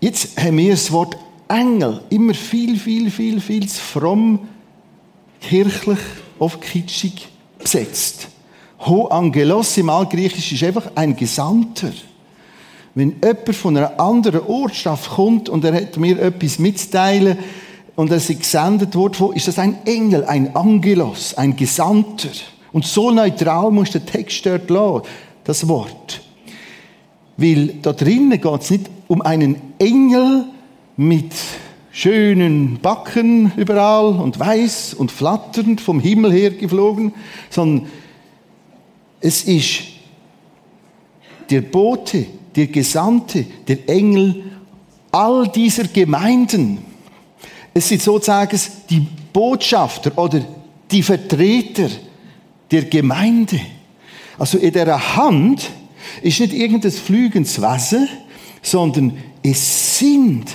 Jetzt 0.00 0.40
haben 0.40 0.58
wir 0.58 0.72
das 0.72 0.90
Wort 0.90 1.16
Engel 1.48 2.02
immer 2.10 2.34
viel, 2.34 2.78
viel, 2.78 3.10
viel, 3.10 3.40
viel 3.40 3.68
zu 3.68 3.80
fromm, 3.80 4.48
kirchlich, 5.40 5.98
oft 6.38 6.60
kitschig 6.60 7.28
besetzt. 7.58 8.28
Ho 8.80 9.06
Angelos 9.06 9.76
im 9.78 9.90
Altgriechisch 9.90 10.52
ist 10.52 10.64
einfach 10.64 10.90
ein 10.94 11.14
Gesandter. 11.14 11.92
Wenn 12.94 13.16
jemand 13.24 13.54
von 13.54 13.76
einer 13.76 13.98
anderen 13.98 14.42
Ortschaft 14.42 15.12
kommt 15.12 15.48
und 15.48 15.64
er 15.64 15.74
hat 15.74 15.96
mir 15.96 16.20
etwas 16.20 16.58
mitzuteilen 16.58 17.38
und 17.96 18.10
er 18.10 18.18
ist 18.18 18.28
gesendet 18.28 18.94
worden, 18.94 19.32
ist 19.32 19.48
das 19.48 19.58
ein 19.58 19.78
Engel, 19.86 20.24
ein 20.24 20.54
Angelos, 20.54 21.34
ein 21.34 21.56
Gesandter. 21.56 22.28
Und 22.72 22.84
so 22.84 23.10
neutral 23.10 23.70
muss 23.70 23.90
der 23.90 24.04
Text 24.04 24.44
dort 24.44 24.68
lassen, 24.68 25.02
das 25.44 25.66
Wort. 25.68 26.20
Weil 27.36 27.68
da 27.80 27.92
drinnen 27.92 28.40
geht 28.40 28.60
es 28.60 28.70
nicht 28.70 28.90
um 29.08 29.22
einen 29.22 29.56
Engel 29.78 30.44
mit 30.96 31.32
schönen 31.90 32.78
Backen 32.80 33.52
überall 33.56 34.14
und 34.14 34.38
weiß 34.38 34.94
und 34.94 35.12
flatternd 35.12 35.80
vom 35.80 36.00
Himmel 36.00 36.32
her 36.32 36.50
geflogen, 36.50 37.12
sondern 37.50 37.90
es 39.20 39.42
ist 39.44 39.82
der 41.50 41.60
Bote, 41.60 42.26
der 42.54 42.66
Gesandte, 42.66 43.44
der 43.66 43.88
Engel 43.88 44.44
all 45.10 45.48
dieser 45.48 45.84
Gemeinden. 45.84 46.78
Es 47.74 47.88
sind 47.88 48.02
sozusagen 48.02 48.58
die 48.90 49.06
Botschafter 49.32 50.16
oder 50.18 50.42
die 50.90 51.02
Vertreter 51.02 51.88
der 52.70 52.84
Gemeinde. 52.84 53.60
Also 54.38 54.58
in 54.58 54.72
der 54.72 55.16
Hand 55.16 55.70
ist 56.22 56.40
nicht 56.40 56.52
irgendein 56.52 56.90
flügendes 56.90 57.60
Wesen, 57.60 58.08
sondern 58.62 59.16
es 59.42 59.98
sind 59.98 60.54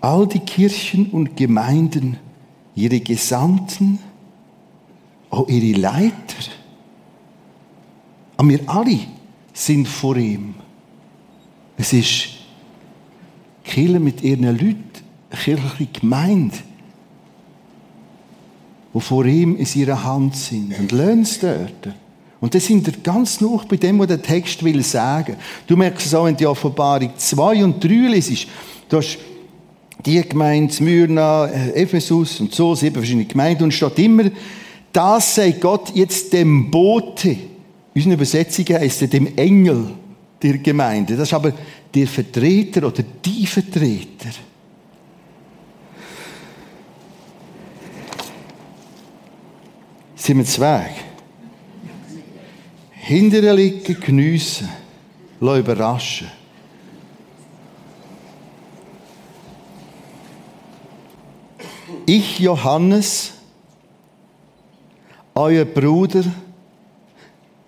all 0.00 0.26
die 0.26 0.40
Kirchen 0.40 1.06
und 1.10 1.36
Gemeinden, 1.36 2.18
ihre 2.74 3.00
Gesandten, 3.00 3.98
auch 5.30 5.48
ihre 5.48 5.78
Leiter. 5.78 6.12
Aber 8.38 8.48
wir 8.48 8.60
alle 8.66 9.00
sind 9.52 9.86
vor 9.86 10.16
ihm. 10.16 10.54
Es 11.76 11.92
ist 11.92 12.28
Kirche 13.64 14.00
mit 14.00 14.22
ihren 14.22 14.44
Leuten, 14.44 14.84
kirchliche 15.30 16.00
Gemeinde, 16.00 16.56
die 18.94 19.00
vor 19.00 19.26
ihm 19.26 19.56
in 19.56 19.66
ihrer 19.74 20.02
Hand 20.04 20.36
sind. 20.36 20.78
Und 20.78 20.92
lernen 20.92 21.22
es 21.22 21.40
dort. 21.40 21.94
Und 22.40 22.54
das 22.54 22.64
sind 22.64 22.86
wir 22.86 22.94
ganz 23.02 23.40
noch 23.40 23.64
bei 23.64 23.76
dem, 23.76 23.98
was 23.98 24.06
der 24.06 24.22
Text 24.22 24.62
will 24.62 24.84
sagen. 24.84 25.36
Du 25.66 25.76
merkst 25.76 26.06
es 26.06 26.14
auch, 26.14 26.24
wenn 26.24 26.36
die 26.36 26.46
Offenbarung 26.46 27.10
2 27.16 27.64
und 27.64 27.82
3 27.82 27.88
lesest. 27.88 28.46
Du 28.88 28.98
hast 28.98 29.18
die 30.06 30.22
Gemeinde, 30.22 30.72
Smyrna, 30.72 31.46
äh, 31.46 31.82
Ephesus 31.82 32.38
und 32.38 32.54
so, 32.54 32.76
sieben 32.76 32.94
verschiedene 32.94 33.24
Gemeinden 33.24 33.64
und 33.64 33.74
steht 33.74 33.98
immer, 33.98 34.30
das 34.92 35.34
sei 35.34 35.50
Gott 35.52 35.90
jetzt 35.92 36.32
dem 36.32 36.70
Bote. 36.70 37.36
Unsere 37.98 38.14
Übersetzung 38.14 38.64
heißt 38.66 39.02
es 39.02 39.10
dem 39.10 39.36
Engel 39.36 39.88
der 40.40 40.58
Gemeinde. 40.58 41.16
Das 41.16 41.28
ist 41.28 41.34
aber 41.34 41.52
der 41.92 42.06
Vertreter 42.06 42.86
oder 42.86 43.02
die 43.02 43.44
Vertreter. 43.44 44.30
Sind 50.14 50.38
wir 50.38 50.44
Zweig? 50.44 50.92
Hinterher 52.92 53.54
liegen, 53.54 53.98
geniessen, 53.98 54.68
überraschen. 55.40 56.28
Ich, 62.06 62.38
Johannes, 62.38 63.32
euer 65.34 65.64
Bruder, 65.64 66.24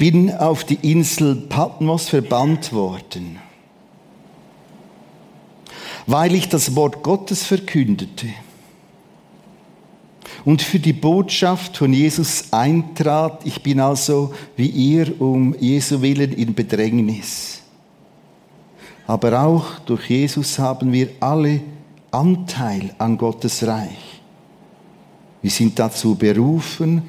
bin 0.00 0.34
auf 0.34 0.64
die 0.64 0.78
Insel 0.80 1.36
Patmos 1.36 2.08
verbannt 2.08 2.72
worden, 2.72 3.38
weil 6.06 6.34
ich 6.34 6.48
das 6.48 6.74
Wort 6.74 7.02
Gottes 7.02 7.44
verkündete 7.44 8.28
und 10.46 10.62
für 10.62 10.78
die 10.78 10.94
Botschaft 10.94 11.76
von 11.76 11.92
Jesus 11.92 12.50
eintrat. 12.50 13.44
Ich 13.44 13.62
bin 13.62 13.78
also 13.78 14.32
wie 14.56 14.68
ihr 14.68 15.20
um 15.20 15.54
Jesu 15.60 16.00
willen 16.00 16.32
in 16.32 16.54
Bedrängnis. 16.54 17.60
Aber 19.06 19.38
auch 19.42 19.80
durch 19.80 20.08
Jesus 20.08 20.58
haben 20.58 20.94
wir 20.94 21.10
alle 21.20 21.60
Anteil 22.10 22.94
an 22.96 23.18
Gottes 23.18 23.66
Reich. 23.66 24.22
Wir 25.42 25.50
sind 25.50 25.78
dazu 25.78 26.14
berufen, 26.14 27.02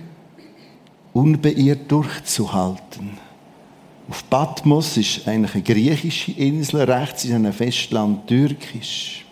unbeirrt 1.14 1.92
durchzuhalten. 1.92 3.18
auf 4.10 4.30
Patmos 4.30 4.98
ist 4.98 5.28
eigentlich 5.28 5.56
eine 5.56 5.64
griechische 5.64 6.32
Insel, 6.34 6.82
rechts 6.82 7.24
ist 7.26 7.32
ein 7.32 7.52
Festland 7.54 8.28
türkisch. 8.28 9.26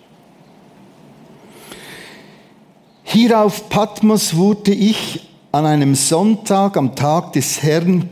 Hier 3.04 3.42
auf 3.42 3.70
Patmos 3.70 4.36
wurde 4.36 4.74
ich 4.74 5.28
an 5.52 5.66
einem 5.66 5.96
Sonntag, 5.96 6.78
am 6.78 6.96
Tag 6.96 7.34
des 7.34 7.62
Herrn, 7.62 8.08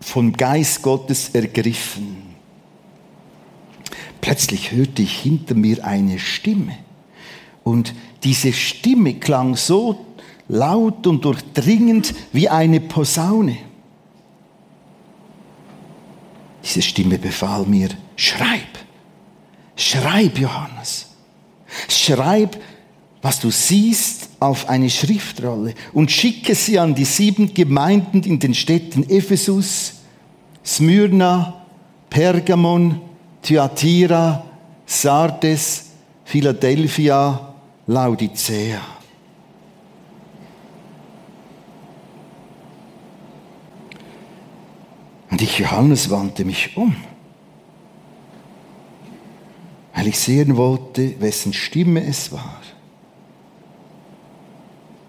vom 0.00 0.32
Geist 0.32 0.82
Gottes 0.82 1.30
ergriffen. 1.30 2.18
Plötzlich 4.20 4.72
hörte 4.72 5.02
ich 5.02 5.18
hinter 5.18 5.54
mir 5.54 5.84
eine 5.84 6.18
Stimme. 6.18 6.76
Und 7.64 7.94
diese 8.22 8.52
Stimme 8.52 9.14
klang 9.14 9.56
so 9.56 10.05
laut 10.48 11.06
und 11.06 11.24
durchdringend 11.24 12.14
wie 12.32 12.48
eine 12.48 12.80
Posaune. 12.80 13.58
Diese 16.62 16.82
Stimme 16.82 17.18
befahl 17.18 17.64
mir, 17.64 17.90
schreib, 18.16 18.78
schreib 19.76 20.38
Johannes, 20.38 21.06
schreib, 21.88 22.60
was 23.22 23.40
du 23.40 23.50
siehst 23.50 24.30
auf 24.40 24.68
eine 24.68 24.90
Schriftrolle 24.90 25.74
und 25.92 26.10
schicke 26.10 26.54
sie 26.54 26.78
an 26.78 26.94
die 26.94 27.04
sieben 27.04 27.54
Gemeinden 27.54 28.22
in 28.22 28.38
den 28.38 28.54
Städten 28.54 29.08
Ephesus, 29.08 29.94
Smyrna, 30.64 31.66
Pergamon, 32.10 33.00
Thyatira, 33.42 34.44
Sardes, 34.84 35.86
Philadelphia, 36.24 37.54
Laodicea. 37.86 38.95
Und 45.36 45.42
ich, 45.42 45.58
Johannes, 45.58 46.08
wandte 46.08 46.46
mich 46.46 46.78
um, 46.78 46.96
weil 49.94 50.06
ich 50.06 50.18
sehen 50.18 50.56
wollte, 50.56 51.20
wessen 51.20 51.52
Stimme 51.52 52.02
es 52.06 52.32
war. 52.32 52.62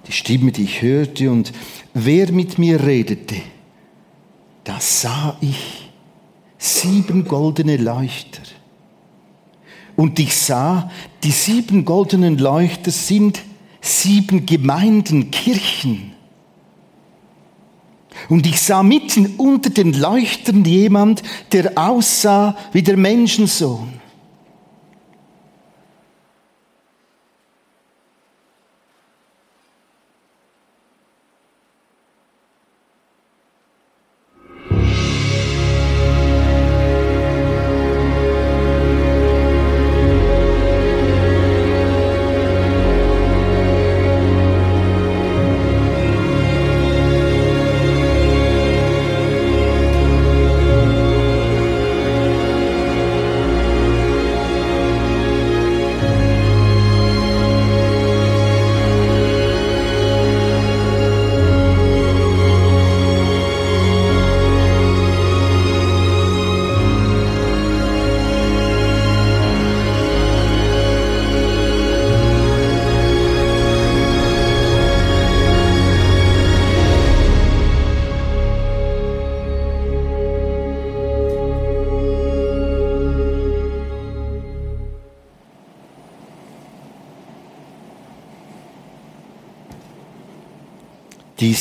Die 0.06 0.12
Stimme, 0.12 0.52
die 0.52 0.64
ich 0.64 0.82
hörte 0.82 1.32
und 1.32 1.54
wer 1.94 2.30
mit 2.34 2.60
mir 2.60 2.84
redete, 2.84 3.38
da 4.66 4.82
sah 4.82 5.38
ich 5.40 5.90
sieben 6.58 7.24
goldene 7.24 7.78
Leuchter. 7.78 8.42
Und 9.96 10.20
ich 10.20 10.36
sah, 10.36 10.92
die 11.24 11.32
sieben 11.32 11.86
goldenen 11.86 12.38
Leuchter 12.38 12.92
sind 12.92 13.44
sieben 13.80 14.46
Gemeinden, 14.46 15.32
Kirchen. 15.32 16.17
Und 18.30 18.46
ich 18.46 18.62
sah 18.62 18.84
mitten 18.84 19.36
unter 19.38 19.70
den 19.70 19.94
Leuchtern 19.94 20.66
jemand, 20.66 21.24
der 21.52 21.78
aussah 21.78 22.58
wie 22.74 22.84
der 22.84 22.98
Menschensohn. 22.98 24.02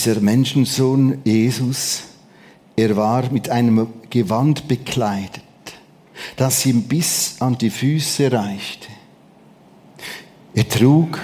Dieser 0.07 0.21
Menschensohn 0.21 1.19
Jesus, 1.25 2.03
er 2.77 2.97
war 2.97 3.29
mit 3.33 3.49
einem 3.49 3.89
Gewand 4.09 4.69
bekleidet, 4.69 5.43
das 6.37 6.65
ihm 6.65 6.85
bis 6.85 7.35
an 7.41 7.59
die 7.59 7.71
Füße 7.71 8.31
reichte. 8.31 8.87
Er 10.55 10.69
trug 10.69 11.19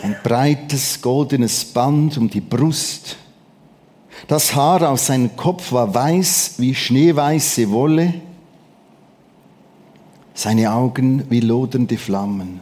ein 0.00 0.14
breites 0.22 1.02
goldenes 1.02 1.64
Band 1.64 2.16
um 2.18 2.30
die 2.30 2.40
Brust. 2.40 3.16
Das 4.28 4.54
Haar 4.54 4.88
auf 4.88 5.00
seinem 5.00 5.34
Kopf 5.34 5.72
war 5.72 5.92
weiß 5.92 6.54
wie 6.58 6.76
schneeweiße 6.76 7.68
Wolle, 7.72 8.14
seine 10.34 10.72
Augen 10.72 11.24
wie 11.30 11.40
lodernde 11.40 11.98
Flammen. 11.98 12.60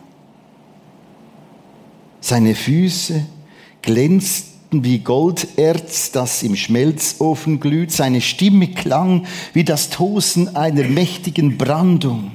Seine 2.22 2.54
Füße 2.54 3.26
glänzten 3.82 4.55
wie 4.70 4.98
Golderz, 4.98 6.10
das 6.12 6.42
im 6.42 6.56
Schmelzofen 6.56 7.60
glüht. 7.60 7.92
Seine 7.92 8.20
Stimme 8.20 8.68
klang 8.68 9.26
wie 9.52 9.64
das 9.64 9.90
Tosen 9.90 10.56
einer 10.56 10.84
mächtigen 10.84 11.56
Brandung. 11.56 12.32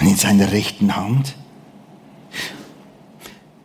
Und 0.00 0.06
in 0.06 0.16
seiner 0.16 0.52
rechten 0.52 0.96
Hand, 0.96 1.36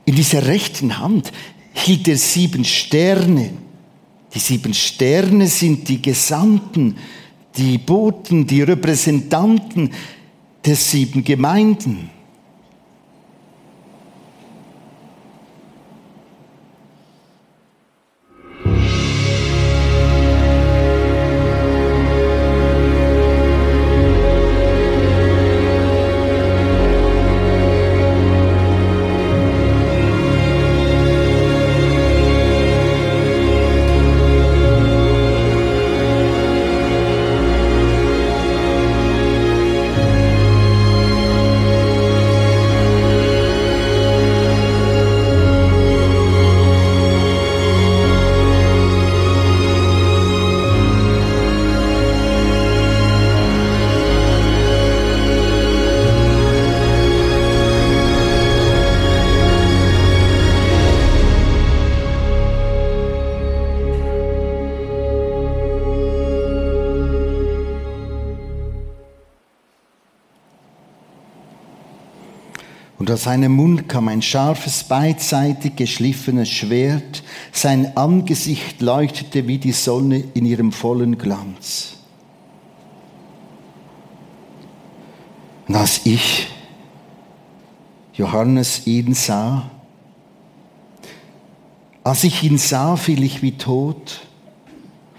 in 0.05 0.15
dieser 0.15 0.47
rechten 0.47 0.99
Hand 0.99 1.31
hielt 1.73 2.07
er 2.07 2.17
sieben 2.17 2.63
Sterne. 2.63 3.51
Die 4.33 4.39
sieben 4.39 4.73
Sterne 4.73 5.47
sind 5.47 5.89
die 5.89 6.01
Gesandten, 6.01 6.95
die 7.57 7.77
Boten, 7.77 8.45
die 8.45 8.61
Repräsentanten 8.61 9.91
der 10.65 10.75
sieben 10.75 11.23
Gemeinden. 11.23 12.09
Seinem 73.27 73.57
Mund 73.57 73.89
kam 73.89 74.07
ein 74.07 74.21
scharfes, 74.21 74.85
beidseitig 74.85 75.75
geschliffenes 75.75 76.47
Schwert. 76.47 77.23
Sein 77.51 77.97
Angesicht 77.97 78.81
leuchtete 78.81 79.49
wie 79.49 79.57
die 79.57 79.73
Sonne 79.73 80.23
in 80.33 80.45
ihrem 80.45 80.71
vollen 80.71 81.17
Glanz. 81.17 81.97
Und 85.67 85.75
als 85.75 86.05
ich, 86.05 86.47
Johannes, 88.13 88.87
ihn 88.87 89.13
sah, 89.13 89.71
als 92.05 92.23
ich 92.23 92.43
ihn 92.43 92.57
sah, 92.57 92.95
fiel 92.95 93.25
ich 93.25 93.41
wie 93.41 93.57
tot 93.57 94.21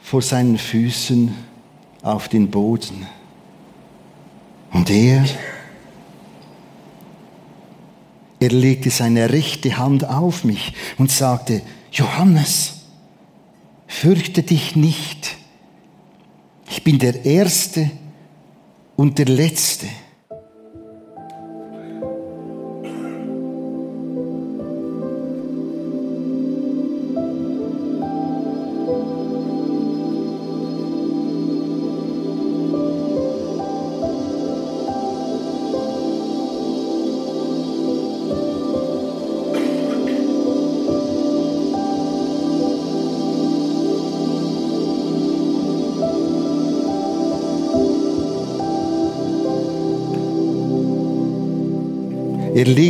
vor 0.03 0.23
seinen 0.23 0.57
Füßen 0.57 1.35
auf 2.01 2.31
den 2.31 2.51
Boden. 2.51 3.07
Und 4.73 4.89
er, 4.89 5.27
er 8.41 8.51
legte 8.51 8.91
seine 8.91 9.31
rechte 9.31 9.79
Hand 9.79 10.09
auf 10.09 10.45
mich 10.45 10.73
und 10.97 11.11
sagte, 11.11 11.63
Johannes, 11.91 12.85
fürchte 13.87 14.43
dich 14.43 14.77
nicht. 14.77 15.37
Ich 16.71 16.85
bin 16.85 16.99
der 16.99 17.25
Erste 17.25 17.91
und 18.97 19.19
der 19.19 19.27
Letzte. 19.27 19.87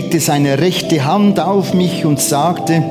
Legte 0.09 0.21
seine 0.21 0.59
rechte 0.59 1.05
Hand 1.05 1.39
auf 1.39 1.75
mich 1.75 2.07
und 2.07 2.19
sagte, 2.19 2.83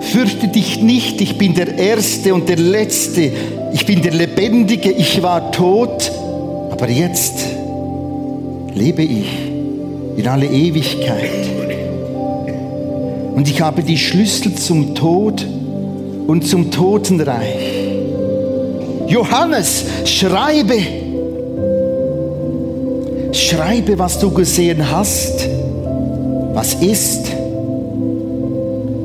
fürchte 0.00 0.48
dich 0.48 0.82
nicht, 0.82 1.22
ich 1.22 1.38
bin 1.38 1.54
der 1.54 1.78
Erste 1.78 2.34
und 2.34 2.50
der 2.50 2.58
Letzte, 2.58 3.32
ich 3.72 3.86
bin 3.86 4.02
der 4.02 4.12
Lebendige, 4.12 4.90
ich 4.90 5.22
war 5.22 5.50
tot, 5.52 6.12
aber 6.70 6.90
jetzt 6.90 7.46
lebe 8.74 9.02
ich 9.04 9.26
in 10.18 10.28
alle 10.28 10.44
Ewigkeit. 10.44 11.30
Und 13.34 13.48
ich 13.48 13.62
habe 13.62 13.82
die 13.82 13.96
Schlüssel 13.96 14.54
zum 14.54 14.94
Tod 14.94 15.46
und 16.26 16.46
zum 16.46 16.70
Totenreich. 16.70 17.86
Johannes, 19.08 19.86
schreibe, 20.04 20.76
schreibe, 23.32 23.98
was 23.98 24.18
du 24.18 24.30
gesehen 24.30 24.90
hast, 24.90 25.55
was 26.56 26.72
ist 26.72 27.30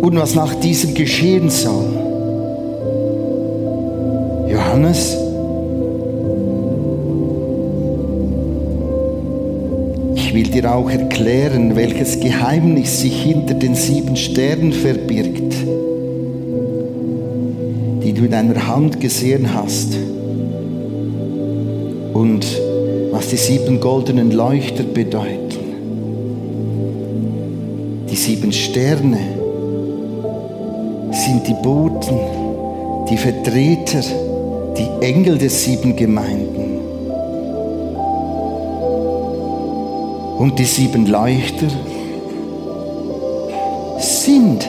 und 0.01 0.15
was 0.15 0.35
nach 0.35 0.55
diesem 0.55 0.93
geschehen 0.93 1.49
soll. 1.49 1.83
Johannes, 4.49 5.17
ich 10.15 10.33
will 10.33 10.43
dir 10.43 10.73
auch 10.73 10.89
erklären, 10.89 11.75
welches 11.75 12.21
Geheimnis 12.21 13.01
sich 13.01 13.21
hinter 13.21 13.55
den 13.55 13.75
sieben 13.75 14.15
Sternen 14.15 14.71
verbirgt, 14.71 15.53
die 18.01 18.13
du 18.13 18.23
in 18.23 18.31
deiner 18.31 18.65
Hand 18.65 19.01
gesehen 19.01 19.53
hast. 19.53 19.97
Und 22.13 22.45
was 23.11 23.27
die 23.27 23.35
sieben 23.35 23.81
goldenen 23.81 24.31
Leuchter 24.31 24.83
bedeuten. 24.83 25.50
Die 28.11 28.17
sieben 28.17 28.51
Sterne 28.51 29.19
sind 31.11 31.47
die 31.47 31.53
Boten, 31.63 32.19
die 33.09 33.15
Vertreter, 33.15 34.01
die 34.77 35.05
Engel 35.05 35.37
des 35.37 35.63
sieben 35.63 35.95
Gemeinden. 35.95 36.81
Und 40.39 40.59
die 40.59 40.65
sieben 40.65 41.05
Leuchter 41.05 41.69
sind 43.97 44.67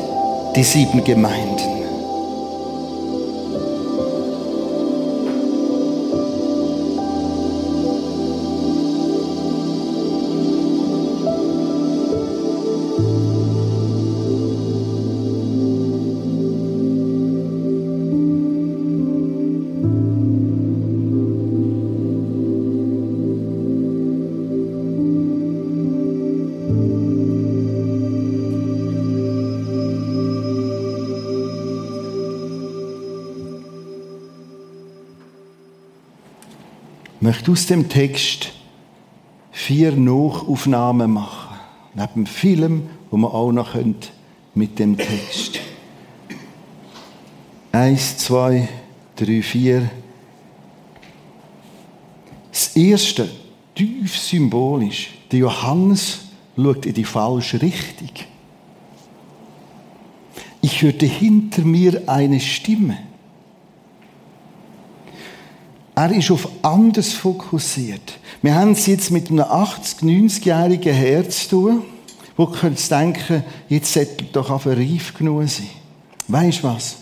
die 0.55 0.63
sieben 0.63 1.03
Gemeinden. 1.03 1.62
Möchte 37.33 37.51
aus 37.51 37.65
dem 37.65 37.89
Text 37.89 38.53
vier 39.53 39.93
Nachaufnahmen 39.93 41.11
machen. 41.13 41.59
Neben 41.95 42.27
Film, 42.27 42.91
wo 43.11 43.17
man 43.17 43.31
auch 43.31 43.53
noch 43.53 43.73
könnt, 43.73 44.13
mit 44.55 44.79
dem 44.79 44.99
Text. 44.99 45.59
Eins, 47.73 48.19
zwei, 48.19 48.69
drei, 49.17 49.41
vier. 49.41 49.89
Das 52.51 52.77
erste, 52.77 53.31
tief 53.75 54.19
symbolisch, 54.19 55.15
der 55.31 55.39
Johannes 55.39 56.27
schaut 56.55 56.85
in 56.85 56.93
die 56.93 57.05
falsche 57.05 57.63
Richtung. 57.63 58.11
Ich 60.61 60.83
hörte 60.83 61.07
hinter 61.07 61.63
mir 61.63 62.03
eine 62.09 62.41
Stimme. 62.41 62.99
Er 65.95 66.11
ist 66.11 66.31
auf 66.31 66.49
anders 66.63 67.13
fokussiert. 67.13 68.19
Wir 68.41 68.55
haben 68.55 68.73
es 68.73 68.87
jetzt 68.87 69.11
mit 69.11 69.31
einem 69.31 69.45
80-, 69.45 70.03
90-jährigen 70.03 70.95
Herz 70.95 71.49
zu 71.49 71.51
tun, 71.51 71.83
wo 72.37 72.47
könnte 72.47 72.89
denken, 72.89 73.45
jetzt 73.69 73.93
sollte 73.93 74.25
doch 74.33 74.51
auf 74.51 74.67
reif 74.67 75.13
genug 75.15 75.49
sein. 75.49 75.69
Weißt 76.29 76.63
du 76.63 76.69
was? 76.69 76.97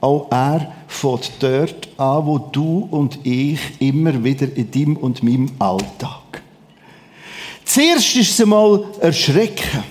Auch 0.00 0.28
er 0.30 0.72
fährt 0.86 1.32
dort 1.40 1.88
an, 1.96 2.26
wo 2.26 2.38
du 2.38 2.88
und 2.90 3.18
ich 3.24 3.60
immer 3.80 4.22
wieder 4.22 4.46
in 4.56 4.70
deinem 4.70 4.96
und 4.96 5.22
meinem 5.22 5.50
Alltag. 5.58 6.42
Zuerst 7.64 8.16
ist 8.16 8.30
es 8.30 8.40
einmal 8.40 8.84
erschrecken. 9.00 9.84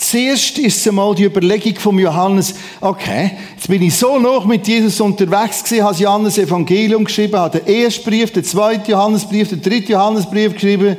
Zuerst 0.00 0.58
ist 0.58 0.78
es 0.78 0.88
einmal 0.88 1.14
die 1.14 1.24
Überlegung 1.24 1.74
von 1.78 1.98
Johannes, 1.98 2.54
okay, 2.80 3.32
jetzt 3.54 3.68
bin 3.68 3.82
ich 3.82 3.94
so 3.94 4.18
noch 4.18 4.46
mit 4.46 4.66
Jesus 4.66 4.98
unterwegs 4.98 5.62
gewesen, 5.62 5.84
habe 5.84 5.94
Johannes 5.94 6.38
Evangelium 6.38 7.04
geschrieben, 7.04 7.36
habe 7.36 7.60
den 7.60 7.82
ersten 7.82 8.04
Brief, 8.08 8.32
den 8.32 8.42
zweiten 8.42 8.90
Johannesbrief, 8.90 9.50
den 9.50 9.60
dritten 9.60 9.92
Johannesbrief 9.92 10.54
geschrieben. 10.54 10.96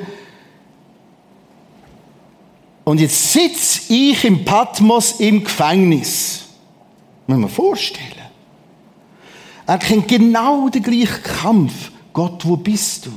Und 2.84 3.00
jetzt 3.02 3.34
sitze 3.34 3.92
ich 3.92 4.24
im 4.24 4.46
Patmos 4.46 5.14
im 5.14 5.44
Gefängnis. 5.44 6.44
Muss 7.26 7.40
man 7.40 7.50
vorstellen. 7.50 8.06
Er 9.66 9.80
kennt 9.80 10.08
genau 10.08 10.70
den 10.70 10.84
gleichen 10.84 11.24
Kampf. 11.24 11.92
Gott, 12.14 12.46
wo 12.46 12.56
bist 12.56 13.08
du? 13.08 13.12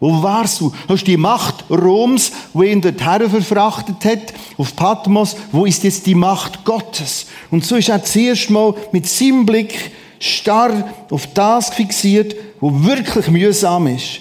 Wo 0.00 0.22
warst 0.22 0.62
du? 0.62 0.72
Hast 0.88 1.02
du 1.02 1.10
die 1.10 1.18
Macht 1.18 1.66
Roms, 1.70 2.32
wo 2.54 2.62
ihn 2.62 2.80
dorthin 2.80 3.28
verfrachtet 3.28 4.02
hat, 4.06 4.32
auf 4.56 4.74
Patmos? 4.74 5.36
Wo 5.52 5.66
ist 5.66 5.84
jetzt 5.84 6.06
die 6.06 6.14
Macht 6.14 6.64
Gottes? 6.64 7.26
Und 7.50 7.66
so 7.66 7.76
ist 7.76 7.90
er 7.90 8.02
zuerst 8.02 8.48
mal 8.48 8.74
mit 8.92 9.06
seinem 9.06 9.44
Blick 9.44 9.92
starr 10.18 10.88
auf 11.10 11.26
das 11.34 11.68
fixiert, 11.74 12.34
wo 12.60 12.84
wirklich 12.84 13.28
mühsam 13.28 13.88
ist. 13.88 14.20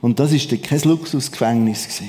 Und 0.00 0.18
das 0.18 0.32
ist 0.32 0.50
kein 0.62 0.80
Luxusgefängnis. 0.80 2.02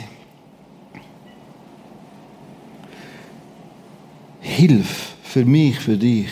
Hilf 4.39 5.15
für 5.21 5.45
mich, 5.45 5.79
für 5.79 5.97
dich. 5.97 6.27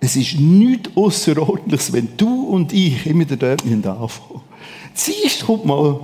Es 0.00 0.16
ist 0.16 0.40
nichts 0.40 0.90
Außerordentliches, 0.96 1.92
wenn 1.92 2.08
du 2.16 2.46
und 2.46 2.72
ich 2.72 3.06
immer 3.06 3.24
dort 3.24 3.62
anfangen. 3.64 4.51
Siehst, 4.94 5.44
kommt 5.44 5.64
mal. 5.64 6.00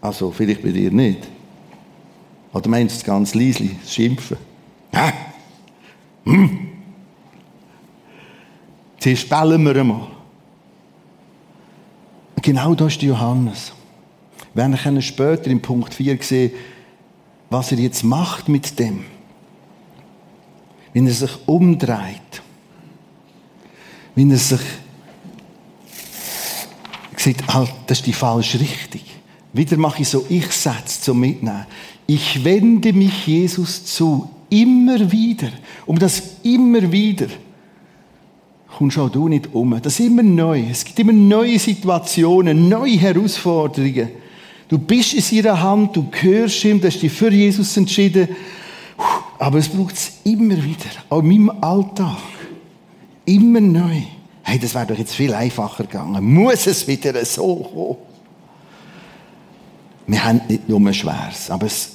Also, 0.00 0.30
vielleicht 0.30 0.62
bei 0.62 0.70
dir 0.70 0.90
nicht. 0.90 1.28
Oder 2.52 2.68
meinst 2.68 3.02
du 3.02 3.06
ganz 3.06 3.34
leise, 3.34 3.70
schimpfen? 3.86 4.36
Hä? 4.92 5.12
Hm? 6.24 6.68
Zuerst 8.98 9.28
bellen 9.28 9.62
wir 9.62 9.76
einmal. 9.76 10.06
Genau 12.42 12.74
da 12.74 12.86
ist 12.86 13.02
Johannes. 13.02 13.72
Wir 14.54 14.68
werden 14.68 15.02
später 15.02 15.50
im 15.50 15.60
Punkt 15.60 15.94
4 15.94 16.18
sehen, 16.22 16.52
was 17.50 17.72
er 17.72 17.78
jetzt 17.78 18.02
macht 18.02 18.48
mit 18.48 18.78
dem. 18.78 19.04
Wenn 20.92 21.06
er 21.06 21.12
sich 21.12 21.30
umdreht. 21.46 22.42
wenn 24.14 24.32
er 24.32 24.38
sich 24.38 24.60
sieht, 27.20 27.46
halt, 27.48 27.72
das 27.86 27.98
ist 27.98 28.06
die 28.06 28.12
falsche 28.12 28.60
Richtung. 28.60 29.00
Wieder 29.52 29.76
mache 29.76 30.02
ich 30.02 30.08
so 30.08 30.24
Ich-Sätze 30.28 31.00
zum 31.00 31.20
Mitnehmen. 31.20 31.66
Ich 32.06 32.44
wende 32.44 32.92
mich 32.92 33.26
Jesus 33.26 33.84
zu, 33.84 34.28
immer 34.50 35.10
wieder. 35.10 35.48
Um 35.86 35.98
das 35.98 36.22
immer 36.42 36.90
wieder 36.92 37.28
kommst 38.78 38.96
auch 38.96 39.08
du 39.08 39.26
nicht 39.26 39.52
um. 39.52 39.76
Das 39.82 39.98
ist 39.98 40.06
immer 40.06 40.22
neu. 40.22 40.62
Es 40.70 40.84
gibt 40.84 41.00
immer 41.00 41.12
neue 41.12 41.58
Situationen, 41.58 42.68
neue 42.68 42.96
Herausforderungen. 42.96 44.08
Du 44.68 44.78
bist 44.78 45.14
in 45.14 45.20
seiner 45.20 45.60
Hand, 45.60 45.96
du 45.96 46.08
gehörst 46.08 46.64
ihm, 46.64 46.80
du 46.80 46.86
hast 46.86 47.02
dich 47.02 47.10
für 47.10 47.32
Jesus 47.32 47.76
entschieden. 47.76 48.28
Aber 49.40 49.58
es 49.58 49.68
braucht 49.68 49.94
es 49.94 50.12
immer 50.24 50.62
wieder, 50.62 50.90
auch 51.08 51.20
in 51.20 51.28
meinem 51.28 51.50
Alltag. 51.60 52.18
Immer 53.24 53.60
neu. 53.60 54.02
Hey, 54.48 54.58
das 54.58 54.74
wäre 54.74 54.86
doch 54.86 54.96
jetzt 54.96 55.14
viel 55.14 55.34
einfacher 55.34 55.84
gegangen. 55.84 56.24
Muss 56.24 56.66
es 56.66 56.88
wieder 56.88 57.22
so 57.26 57.56
kommen? 57.56 57.96
Wir 60.06 60.24
haben 60.24 60.40
nicht 60.48 60.66
nur 60.66 60.90
Schweres, 60.94 61.50
aber 61.50 61.66
es, 61.66 61.90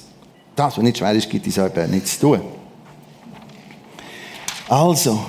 das, 0.54 0.76
was 0.76 0.84
nicht 0.84 0.98
schwer 0.98 1.10
ist, 1.14 1.28
gibt 1.28 1.48
es 1.48 1.58
auch 1.58 1.74
nichts 1.88 2.16
zu 2.16 2.36
tun. 2.36 2.42
Also, 4.68 5.26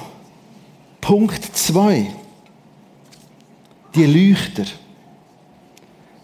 Punkt 1.02 1.44
2. 1.44 2.12
Die 3.96 4.06
Leuchter. 4.06 4.66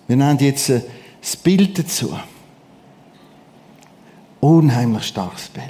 Wir 0.06 0.18
nennen 0.18 0.38
jetzt 0.38 0.70
äh, 0.70 0.82
das 1.20 1.36
Bild 1.36 1.80
dazu. 1.80 2.16
Unheimlich 4.40 5.06
starkes 5.06 5.48
Bild. 5.48 5.66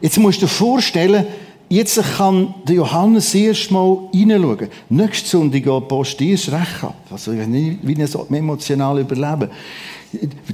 Jetzt 0.00 0.18
musst 0.18 0.42
du 0.42 0.46
dir 0.46 0.52
vorstellen, 0.52 1.24
jetzt 1.68 2.00
kann 2.16 2.54
der 2.64 2.76
Johannes 2.76 3.34
erst 3.34 3.70
mal 3.70 3.98
reinschauen. 4.14 4.68
Nächste 4.88 5.28
Sonntag 5.28 5.62
geht 5.62 5.74
die 5.74 5.80
Post 5.80 6.20
erst 6.20 6.52
recht 6.52 6.84
ab. 6.84 6.96
Also, 7.10 7.32
wie 7.32 8.02
ein 8.02 8.34
emotional 8.34 9.00
überleben. 9.00 9.50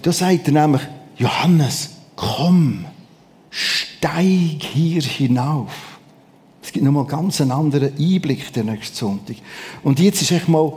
Da 0.00 0.12
sagt 0.12 0.48
er 0.48 0.52
nämlich, 0.52 0.82
Johannes, 1.18 1.90
komm, 2.16 2.86
steig 3.50 4.62
hier 4.62 5.02
hinauf. 5.02 5.98
Es 6.62 6.72
gibt 6.72 6.84
nochmal 6.84 7.06
ganz 7.06 7.40
einen 7.40 7.50
anderen 7.50 7.92
Einblick 7.98 8.52
der 8.52 8.64
nächsten 8.64 8.96
Sonntag. 8.96 9.36
Und 9.82 9.98
jetzt 10.00 10.22
ist 10.22 10.30
echt 10.30 10.48
mal, 10.48 10.72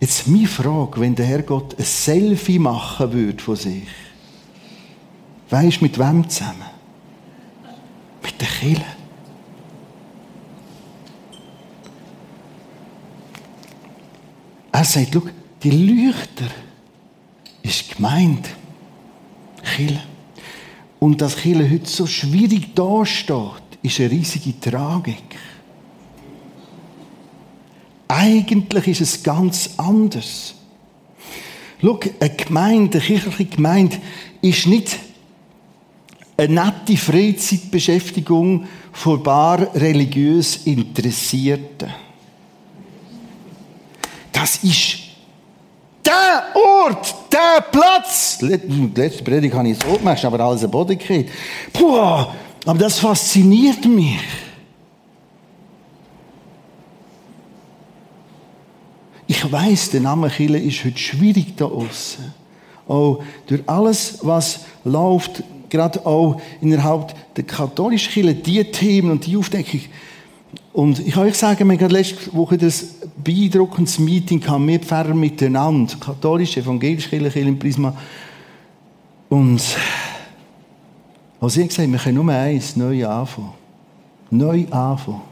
jetzt 0.00 0.28
meine 0.28 0.46
Frage, 0.46 1.00
wenn 1.00 1.14
der 1.14 1.26
Herrgott 1.26 1.78
ein 1.78 1.84
Selfie 1.84 2.58
machen 2.58 3.12
würde 3.12 3.42
von 3.42 3.56
sich, 3.56 3.88
weisst 5.50 5.82
mit 5.82 5.98
wem 5.98 6.28
zusammen? 6.28 6.73
Mit 8.24 8.40
der 8.40 8.48
Kille. 8.48 8.84
Er 14.72 14.84
sagt, 14.84 15.10
schau, 15.12 15.22
die 15.62 15.70
Leuchter 15.70 16.50
ist 17.62 17.94
gemeint. 17.94 18.48
Kille. 19.76 20.02
Und 20.98 21.20
dass 21.20 21.36
Kirche 21.36 21.70
heute 21.70 21.86
so 21.86 22.06
schwierig 22.06 22.74
dasteht, 22.74 23.62
ist 23.82 24.00
eine 24.00 24.10
riesige 24.10 24.58
Tragik. 24.58 25.36
Eigentlich 28.08 28.88
ist 28.88 29.00
es 29.00 29.22
ganz 29.22 29.70
anders. 29.76 30.54
Schau, 31.80 32.00
eine 32.20 32.30
Gemeinde, 32.30 32.98
eine 32.98 33.06
kirchliche 33.06 33.44
Gemeinde, 33.44 33.98
ist 34.40 34.66
nicht 34.66 34.98
eine 36.36 36.54
nette 36.54 36.96
Freizeitbeschäftigung 36.96 38.66
von 38.92 39.22
bar 39.22 39.74
religiös 39.74 40.56
Interessierten. 40.64 41.90
Das 44.32 44.62
ist 44.64 44.98
der 46.04 46.44
Ort, 46.54 47.14
der 47.32 47.62
Platz. 47.70 48.38
Die 48.38 48.90
letzte 48.94 49.22
Predigt 49.22 49.54
habe 49.54 49.68
ich 49.68 49.78
so 49.78 49.96
gemacht, 49.96 50.24
aber 50.24 50.40
alles 50.40 50.64
am 50.64 50.70
Boden 50.70 50.98
gekriegt. 50.98 51.30
Puh, 51.72 51.96
aber 51.96 52.78
das 52.78 52.98
fasziniert 52.98 53.84
mich. 53.84 54.18
Ich 59.26 59.50
weiß, 59.50 59.90
der 59.90 60.00
Name 60.00 60.28
Chile 60.28 60.58
ist 60.58 60.84
heute 60.84 60.98
schwierig 60.98 61.56
da 61.56 61.64
außen. 61.66 62.34
Auch 62.86 63.22
durch 63.46 63.62
alles, 63.66 64.18
was 64.20 64.60
läuft, 64.84 65.42
gerade 65.74 66.06
auch 66.06 66.40
innerhalb 66.60 67.12
der 67.34 67.44
katholischen 67.44 68.12
Kirche, 68.12 68.34
die 68.34 68.64
Themen 68.64 69.10
und 69.10 69.26
die 69.26 69.36
Aufdeckung, 69.36 69.80
und 70.72 70.98
ich 70.98 71.14
kann 71.14 71.24
euch 71.24 71.36
sagen, 71.36 71.68
wir 71.68 71.78
hatten 71.78 71.90
letzte 71.90 72.32
Woche 72.32 72.58
das 72.58 72.84
beeindruckendes 73.22 73.98
Meeting 74.00 74.40
gehabt, 74.40 74.66
wir 74.66 74.80
Pfarrer 74.80 75.14
miteinander, 75.14 75.94
katholisch, 75.96 76.56
evangelisch, 76.56 77.08
Kirche 77.08 77.40
im 77.40 77.58
Prisma. 77.58 77.96
Und 79.28 79.62
als 81.40 81.56
ich 81.56 81.68
gesagt 81.68 81.90
wir 81.90 81.98
können 81.98 82.24
nur 82.24 82.34
eins, 82.34 82.74
neu 82.74 83.06
anfangen. 83.06 83.52
Neu 84.30 84.66
anfangen. 84.70 85.22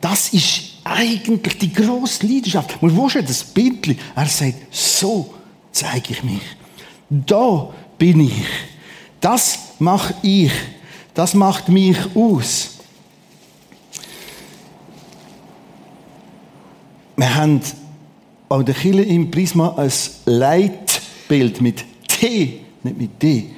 Das 0.00 0.28
ist 0.32 0.74
eigentlich 0.84 1.58
die 1.58 1.72
grosse 1.72 2.26
Leidenschaft. 2.26 2.80
Man 2.80 2.96
wo 2.96 3.08
das 3.08 3.42
Bild? 3.42 3.96
Er 4.14 4.26
sagt, 4.26 4.54
so 4.70 5.34
zeige 5.72 6.12
ich 6.12 6.22
mich. 6.22 6.42
Da 7.10 7.72
bin 7.98 8.20
ich. 8.20 8.46
Das 9.20 9.58
mache 9.78 10.14
ich. 10.22 10.52
Das 11.14 11.34
macht 11.34 11.68
mich 11.68 11.96
aus. 12.14 12.70
Wir 17.16 17.34
haben 17.34 17.60
an 18.48 18.64
der 18.64 18.74
Kille 18.74 19.02
im 19.02 19.30
Prisma 19.30 19.74
ein 19.76 19.92
Leitbild 20.26 21.60
mit 21.60 21.84
T, 22.08 22.60
nicht 22.82 22.98
mit 22.98 23.22
D. 23.22 23.50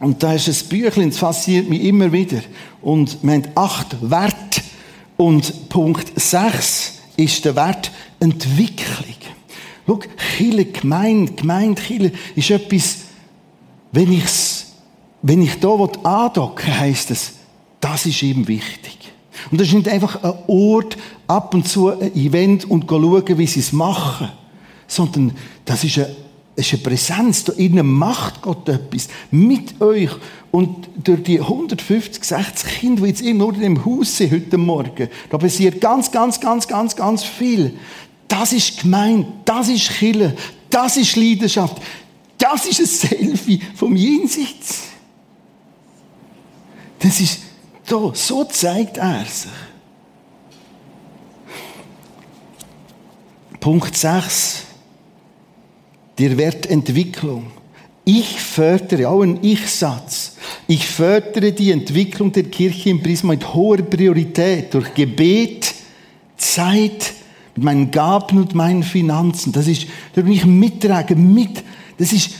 Und 0.00 0.22
da 0.22 0.34
ist 0.34 0.48
ein 0.48 0.68
Büchlein, 0.68 1.10
das 1.10 1.18
fasziniert 1.18 1.68
mich 1.68 1.82
immer 1.82 2.12
wieder. 2.12 2.40
Und 2.82 3.22
wir 3.22 3.32
haben 3.32 3.48
acht 3.54 3.96
Werte. 4.10 4.62
Und 5.16 5.68
Punkt 5.68 6.12
6 6.20 7.00
ist 7.16 7.44
der 7.44 7.56
Wert 7.56 7.90
Entwicklung. 8.20 9.23
Schau, 9.86 10.00
Chile, 10.36 10.64
Gemeinde, 10.66 11.32
Gemeinde, 11.32 11.80
Chile 11.80 12.12
ist 12.34 12.50
etwas, 12.50 12.98
wenn 13.92 14.12
ich 14.12 14.24
es 14.24 14.64
wenn 15.26 15.40
ich 15.40 15.58
da 15.58 15.70
andocken 15.70 16.78
heisst 16.78 17.10
es, 17.10 17.32
das 17.80 18.04
ist 18.04 18.22
ihm 18.22 18.46
wichtig. 18.46 18.98
Und 19.50 19.58
das 19.58 19.68
ist 19.68 19.74
nicht 19.74 19.88
einfach 19.88 20.22
ein 20.22 20.34
Ort, 20.48 20.98
ab 21.26 21.54
und 21.54 21.66
zu 21.66 21.88
ein 21.88 22.14
Event 22.14 22.70
und 22.70 22.84
schauen, 22.86 23.38
wie 23.38 23.46
sie 23.46 23.60
es 23.60 23.72
machen, 23.72 24.28
sondern 24.86 25.32
das 25.64 25.82
ist 25.82 25.96
eine, 25.96 26.14
ist 26.56 26.74
eine 26.74 26.82
Präsenz. 26.82 27.44
Da 27.44 27.54
innen 27.54 27.86
macht 27.86 28.42
Gott 28.42 28.68
etwas 28.68 29.08
mit 29.30 29.80
euch. 29.80 30.10
Und 30.50 30.90
durch 31.02 31.22
die 31.22 31.40
150, 31.40 32.22
60 32.22 32.80
Kinder, 32.80 33.02
die 33.04 33.08
jetzt 33.08 33.22
immer 33.22 33.44
nur 33.44 33.54
in 33.54 33.60
dem 33.60 33.84
Haus 33.84 34.18
sind 34.18 34.30
heute 34.30 34.58
Morgen, 34.58 35.08
da 35.30 35.38
passiert 35.38 35.80
ganz, 35.80 36.12
ganz, 36.12 36.38
ganz, 36.38 36.68
ganz, 36.68 36.94
ganz 36.94 37.24
viel. 37.24 37.78
Das 38.28 38.52
ist 38.52 38.80
gemeint, 38.80 39.26
das 39.44 39.68
ist 39.68 39.90
Chille, 39.90 40.36
das 40.70 40.96
ist 40.96 41.16
Leidenschaft, 41.16 41.80
das 42.38 42.66
ist 42.66 42.80
ein 42.80 42.86
Selfie 42.86 43.60
vom 43.74 43.94
Jenseits. 43.94 44.82
Das 46.98 47.20
ist 47.20 47.40
so, 47.84 48.12
so 48.14 48.44
zeigt 48.44 48.96
er 48.96 49.24
sich. 49.24 49.50
Punkt 53.60 53.96
6. 53.96 54.64
Der 56.18 56.36
Wertentwicklung. 56.36 57.46
Ich 58.04 58.38
fördere, 58.38 59.08
auch 59.08 59.22
ein 59.22 59.38
Ich-Satz. 59.42 60.36
Ich 60.66 60.86
fördere 60.86 61.52
die 61.52 61.72
Entwicklung 61.72 62.30
der 62.30 62.44
Kirche 62.44 62.90
im 62.90 63.02
Prisma 63.02 63.32
mit 63.32 63.54
hoher 63.54 63.78
Priorität 63.78 64.74
durch 64.74 64.92
Gebet, 64.92 65.72
Zeit, 66.36 67.13
mit 67.56 67.64
meinen 67.64 67.90
Gaben 67.90 68.38
und 68.38 68.54
meinen 68.54 68.82
Finanzen. 68.82 69.52
Das 69.52 69.66
ist, 69.66 69.86
da 70.14 70.22
bin 70.22 70.32
ich 70.32 70.44
mittragen, 70.44 71.32
mit. 71.32 71.62
Das 71.98 72.12
ist, 72.12 72.30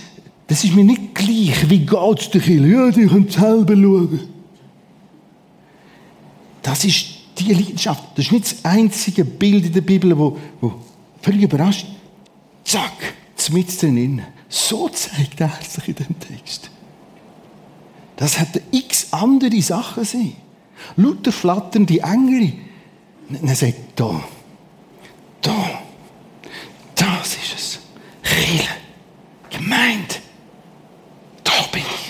das 0.46 0.64
ist 0.64 0.74
mir 0.74 0.84
nicht 0.84 1.14
gleich, 1.14 1.68
wie 1.68 1.86
geht's 1.86 2.30
dir? 2.30 2.66
Ja, 2.66 2.90
die 2.90 3.06
können 3.06 3.28
selber 3.28 3.74
schauen. 3.74 4.20
Das 6.62 6.84
ist 6.84 7.06
die 7.38 7.52
Leidenschaft. 7.52 8.02
Das 8.16 8.26
ist 8.26 8.32
nicht 8.32 8.44
das 8.44 8.64
einzige 8.64 9.24
Bild 9.24 9.66
in 9.66 9.72
der 9.72 9.80
Bibel, 9.82 10.16
wo, 10.18 10.36
wo 10.60 10.74
völlig 11.20 11.42
überrascht, 11.42 11.86
zack, 12.64 13.14
mit 13.52 13.82
drin. 13.82 14.22
So 14.48 14.88
zeigt 14.88 15.40
er 15.40 15.52
sich 15.68 15.88
in 15.88 15.94
dem 15.94 16.18
Text. 16.18 16.70
Das 18.16 18.38
hätte 18.38 18.62
x 18.70 19.08
andere 19.10 19.60
Sachen 19.60 20.04
sein. 20.04 20.32
Lauter 20.96 21.32
flattern 21.32 21.86
die 21.86 21.98
Engel. 21.98 22.52
Er 23.42 23.54
sagt, 23.54 23.78
da, 23.96 24.22
das 26.94 27.36
ist 27.36 27.54
es. 27.54 27.78
Chile, 28.22 28.68
gemeint, 29.50 30.20
da 31.42 31.52
bin 31.72 31.82
ich. 31.82 32.04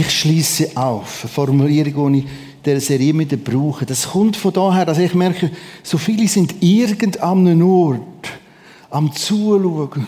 Ich 0.00 0.10
schließe 0.22 0.76
auf. 0.76 1.24
Eine 1.24 1.32
Formulierung, 1.32 2.12
die 2.12 2.20
ich 2.20 2.24
dieser 2.64 2.80
Serie 2.80 3.10
immer 3.10 3.24
brauche. 3.24 3.84
Das 3.84 4.10
kommt 4.10 4.36
von 4.36 4.52
daher, 4.52 4.84
dass 4.84 4.98
ich 4.98 5.14
merke, 5.14 5.50
so 5.82 5.98
viele 5.98 6.28
sind 6.28 6.54
irgendeinem 6.62 7.62
Ort 7.62 8.28
am 8.90 9.12
Zuschauen. 9.12 10.06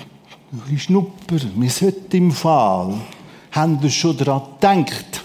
Ein 0.53 0.75
bisschen. 1.29 1.61
Wir 1.61 1.71
sollten 1.71 2.17
im 2.17 2.31
Fall. 2.31 2.95
Haben 3.51 3.83
wir 3.83 3.91
schon 3.91 4.17
daran 4.17 4.43
gedacht? 4.61 5.25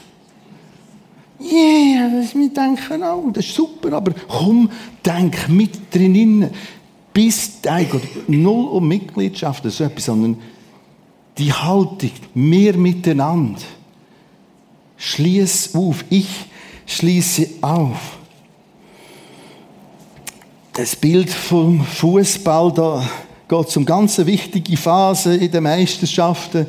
Yeah, 1.39 2.09
das 2.09 2.35
wir 2.35 2.49
denken 2.49 3.01
auch, 3.01 3.31
das 3.31 3.45
ist 3.45 3.55
super, 3.55 3.93
aber 3.93 4.13
komm, 4.27 4.69
denk 5.05 5.47
mit 5.47 5.93
drinnen. 5.93 6.49
Bis 7.13 7.59
eigentlich 7.65 8.03
null 8.27 8.65
um 8.65 8.87
Mitgliedschaft 8.87 9.63
so 9.71 9.83
etwas, 9.83 10.05
sondern 10.05 10.37
die 11.37 11.53
Haltung, 11.53 12.11
mehr 12.33 12.75
miteinander. 12.75 13.61
Schließ 14.99 15.75
auf, 15.75 16.03
ich 16.09 16.27
schließe 16.85 17.47
auf. 17.61 18.17
Das 20.73 20.95
Bild 20.95 21.29
vom 21.29 21.83
Fußball 21.83 22.71
da 22.73 23.09
geht 23.47 23.77
um 23.77 23.85
ganz 23.85 24.17
wichtige 24.19 24.77
Phase 24.77 25.35
in 25.35 25.51
den 25.51 25.63
Meisterschaften. 25.63 26.67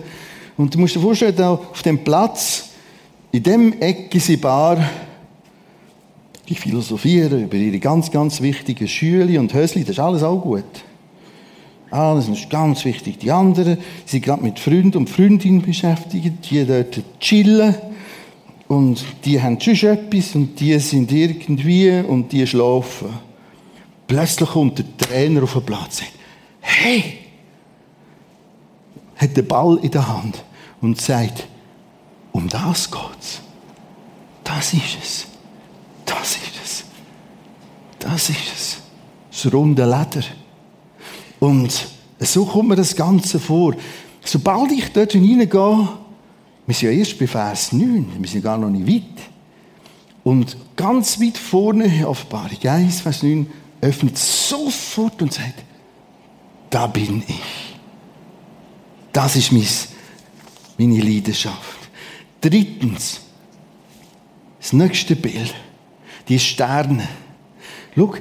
Und 0.56 0.74
du 0.74 0.78
musst 0.78 0.94
dir 0.94 1.00
vorstellen, 1.00 1.40
auf 1.40 1.82
dem 1.82 2.02
Platz, 2.02 2.70
in 3.32 3.42
dem 3.42 3.80
Ecke 3.80 4.18
sind 4.20 4.40
Bar, 4.40 4.78
die 6.48 6.54
philosophieren 6.54 7.44
über 7.44 7.56
ihre 7.56 7.78
ganz, 7.78 8.10
ganz 8.10 8.40
wichtigen 8.40 8.88
Schüler 8.88 9.40
und 9.40 9.52
Hösli, 9.52 9.82
das 9.82 9.90
ist 9.90 10.00
alles 10.00 10.22
auch 10.22 10.40
gut. 10.40 10.64
Alles 11.90 12.28
ist 12.28 12.48
ganz 12.48 12.84
wichtig. 12.84 13.18
Die 13.18 13.32
anderen 13.32 13.78
sind 14.06 14.24
gerade 14.24 14.42
mit 14.42 14.58
Freunden 14.58 14.98
und 14.98 15.10
Freundinnen 15.10 15.62
beschäftigt, 15.62 16.50
die 16.50 16.64
dort 16.64 17.00
chillen 17.18 17.74
und 18.70 19.04
die 19.24 19.42
haben 19.42 19.60
schon 19.60 19.74
etwas 19.74 20.36
und 20.36 20.60
die 20.60 20.78
sind 20.78 21.10
irgendwie 21.10 21.90
und 21.90 22.30
die 22.30 22.46
schlafen. 22.46 23.08
Plötzlich 24.06 24.48
kommt 24.48 24.78
der 24.78 24.96
Trainer 24.96 25.42
auf 25.42 25.54
den 25.54 25.66
Platz 25.66 25.82
und 25.82 25.94
sagt, 25.94 26.12
hey, 26.60 27.18
hat 29.16 29.36
den 29.36 29.48
Ball 29.48 29.76
in 29.82 29.90
der 29.90 30.06
Hand 30.06 30.44
und 30.80 31.00
sagt, 31.00 31.48
um 32.30 32.48
das 32.48 32.88
geht's. 32.88 33.40
Das 34.44 34.72
ist 34.72 34.98
es. 35.02 35.26
Das 36.06 36.36
ist 36.36 36.60
es. 36.62 36.84
Das 37.98 38.30
ist 38.30 38.52
es. 38.54 38.78
Das 39.32 39.52
runde 39.52 39.82
Leder. 39.82 40.24
Und 41.40 41.88
so 42.20 42.44
kommt 42.44 42.68
mir 42.68 42.76
das 42.76 42.94
Ganze 42.94 43.40
vor. 43.40 43.74
Sobald 44.24 44.70
ich 44.70 44.92
dort 44.92 45.10
hineingehe, 45.10 45.88
wir 46.70 46.74
sind 46.74 46.92
ja 46.92 46.98
erst 46.98 47.18
bei 47.18 47.26
Vers 47.26 47.72
9, 47.72 48.06
wir 48.16 48.28
sind 48.28 48.44
gar 48.44 48.56
noch 48.56 48.70
nicht 48.70 48.86
weit. 48.86 49.24
Und 50.22 50.56
ganz 50.76 51.20
weit 51.20 51.36
vorne, 51.36 52.06
Offenbarung 52.06 52.58
1, 52.62 53.00
Vers 53.00 53.24
9, 53.24 53.50
öffnet 53.80 54.16
sofort 54.16 55.20
und 55.20 55.32
sagt, 55.32 55.64
da 56.70 56.86
bin 56.86 57.24
ich. 57.26 57.74
Das 59.12 59.34
ist 59.34 59.50
meine 60.78 61.00
Leidenschaft. 61.00 61.90
Drittens, 62.40 63.20
das 64.60 64.72
nächste 64.72 65.16
Bild, 65.16 65.52
die 66.28 66.38
Sterne. 66.38 67.08
Schau, 67.96 68.14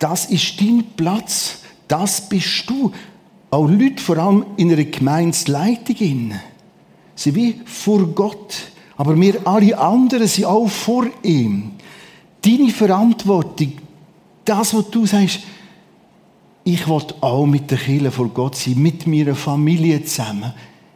das 0.00 0.24
ist 0.24 0.60
dein 0.60 0.82
Platz, 0.96 1.60
das 1.86 2.28
bist 2.28 2.68
du. 2.68 2.90
Auch 3.52 3.68
Leute, 3.68 4.02
vor 4.02 4.18
allem 4.18 4.44
in 4.56 4.72
einer 4.72 4.82
Gemeinsleitung, 4.82 6.32
sind 7.14 7.36
wie 7.36 7.60
vor 7.64 8.06
Gott. 8.06 8.54
Aber 8.96 9.18
wir 9.18 9.46
alle 9.46 9.76
anderen 9.78 10.26
sind 10.26 10.44
auch 10.44 10.68
vor 10.68 11.06
ihm. 11.22 11.72
Deine 12.42 12.70
Verantwortung, 12.70 13.72
das, 14.44 14.74
was 14.74 14.90
du 14.90 15.06
sagst, 15.06 15.40
ich 16.64 16.88
will 16.88 17.02
auch 17.20 17.46
mit 17.46 17.70
der 17.70 17.78
Kirche 17.78 18.10
vor 18.10 18.28
Gott 18.28 18.56
sein, 18.56 18.78
mit 18.78 19.06
meiner 19.06 19.34
Familie 19.34 20.02
zusammen. 20.04 20.52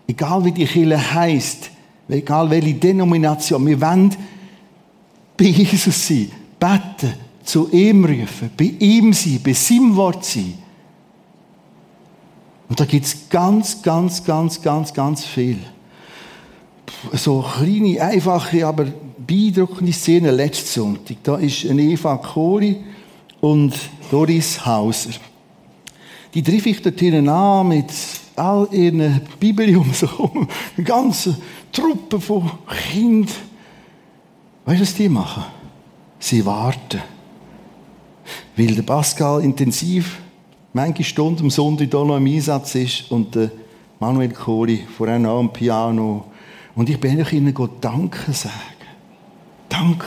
Egal 0.06 0.44
wie 0.44 0.52
die 0.52 0.64
Kirche 0.64 1.14
heisst, 1.14 1.70
egal 2.08 2.48
welche 2.50 2.74
Denomination, 2.74 3.66
wir 3.66 3.80
wollen 3.80 4.14
bei 5.36 5.44
Jesus 5.44 6.08
sein, 6.08 6.30
beten, 6.58 7.14
zu 7.44 7.70
ihm 7.70 8.04
rufen, 8.04 8.50
bei 8.56 8.72
ihm 8.78 9.12
sein, 9.12 9.40
bei 9.42 9.52
seinem 9.52 9.94
Wort 9.96 10.24
sein. 10.24 10.54
Und 12.68 12.78
da 12.78 12.84
gibt 12.84 13.06
es 13.06 13.28
ganz, 13.28 13.80
ganz, 13.82 14.22
ganz, 14.24 14.60
ganz, 14.60 14.92
ganz 14.92 15.24
viel. 15.24 15.58
So 17.12 17.42
kleine, 17.42 18.00
einfache, 18.00 18.66
aber 18.66 18.86
beeindruckende 19.26 19.92
Szenen 19.92 20.34
letzten 20.34 20.80
Sonntag. 20.80 21.16
Da 21.22 21.36
ist 21.36 21.66
eine 21.68 21.82
Eva 21.82 22.16
Kohli 22.16 22.76
und 23.40 23.74
Doris 24.10 24.64
Hauser. 24.64 25.10
Die 26.34 26.42
treffe 26.42 26.70
ich 26.70 26.82
dort 26.82 27.02
an 27.02 27.68
mit 27.68 27.92
all 28.36 28.68
ihren 28.72 29.20
Bibeln 29.40 29.76
um 29.76 29.92
sich. 29.92 30.10
Eine 30.76 30.84
ganze 30.84 31.36
Truppe 31.72 32.20
von 32.20 32.50
Kindern. 32.90 33.34
Weißt 34.64 34.80
du, 34.80 34.82
was 34.82 34.94
die 34.94 35.08
machen? 35.08 35.44
Sie 36.18 36.44
warten. 36.44 37.00
Weil 38.56 38.74
der 38.74 38.82
Pascal 38.82 39.42
intensiv 39.42 40.18
manche 40.72 41.04
Stunden 41.04 41.44
am 41.44 41.50
Sonntag 41.50 41.90
hier 41.90 42.04
noch 42.04 42.16
im 42.16 42.26
Einsatz 42.26 42.74
ist 42.74 43.10
und 43.10 43.34
der 43.34 43.50
Manuel 43.98 44.32
Kohli 44.32 44.84
vorhin 44.96 45.26
auch 45.26 45.40
am 45.40 45.52
Piano. 45.52 46.24
Und 46.78 46.88
ich 46.88 47.00
bin 47.00 47.18
ihnen 47.18 47.52
Gott 47.52 47.72
Danke 47.80 48.32
sagen. 48.32 48.54
Danke. 49.68 50.06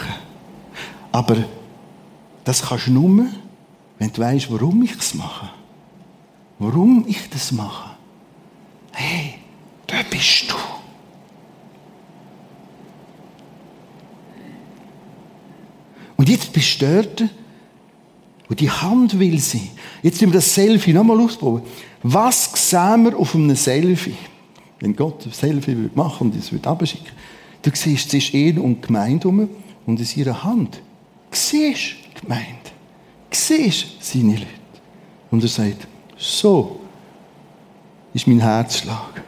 Aber 1.11 1.35
das 2.45 2.61
kannst 2.61 2.87
du 2.87 2.91
nur, 2.91 3.25
wenn 3.99 4.13
du 4.13 4.21
weißt, 4.21 4.49
warum 4.49 4.81
ich 4.81 4.95
es 4.97 5.13
mache. 5.13 5.49
Warum 6.59 7.03
ich 7.09 7.29
das 7.29 7.51
mache. 7.51 7.89
Hey, 8.93 9.33
da 9.85 9.97
bist 10.09 10.49
du. 10.49 10.55
Und 16.15 16.29
jetzt 16.29 16.53
bist 16.53 16.81
du 16.81 16.85
dort, 16.85 17.25
wo 18.47 18.55
die 18.55 18.71
Hand 18.71 19.19
will 19.19 19.39
sein. 19.39 19.71
Jetzt 20.01 20.21
müssen 20.21 20.31
wir 20.31 20.39
das 20.39 20.55
Selfie 20.55 20.93
nochmal 20.93 21.19
ausprobieren. 21.19 21.69
Was 22.01 22.69
sehen 22.69 23.03
wir 23.03 23.17
auf 23.17 23.35
einem 23.35 23.57
Selfie? 23.57 24.15
Wenn 24.81 24.95
Gott 24.95 25.33
Selfie 25.33 25.89
machen 25.95 26.31
und 26.31 26.35
es 26.35 26.51
abschicken 26.65 27.13
Du 27.61 27.69
siehst, 27.73 28.07
es 28.07 28.13
ist 28.15 28.33
ihn 28.33 28.57
und 28.57 28.81
die 28.81 28.87
Gemeinde 28.87 29.27
um 29.27 29.47
und 29.85 29.99
in 29.99 30.19
ihrer 30.19 30.43
Hand. 30.43 30.75
Du 31.29 31.37
siehst 31.37 31.95
die 32.15 32.21
Gemeinde. 32.21 32.47
Siehst 33.29 34.03
seine 34.03 34.33
Leute. 34.33 34.47
Und 35.29 35.43
er 35.43 35.49
sagt, 35.49 35.87
so 36.17 36.79
ist 38.13 38.27
mein 38.27 38.39
Herzschlag. 38.39 39.23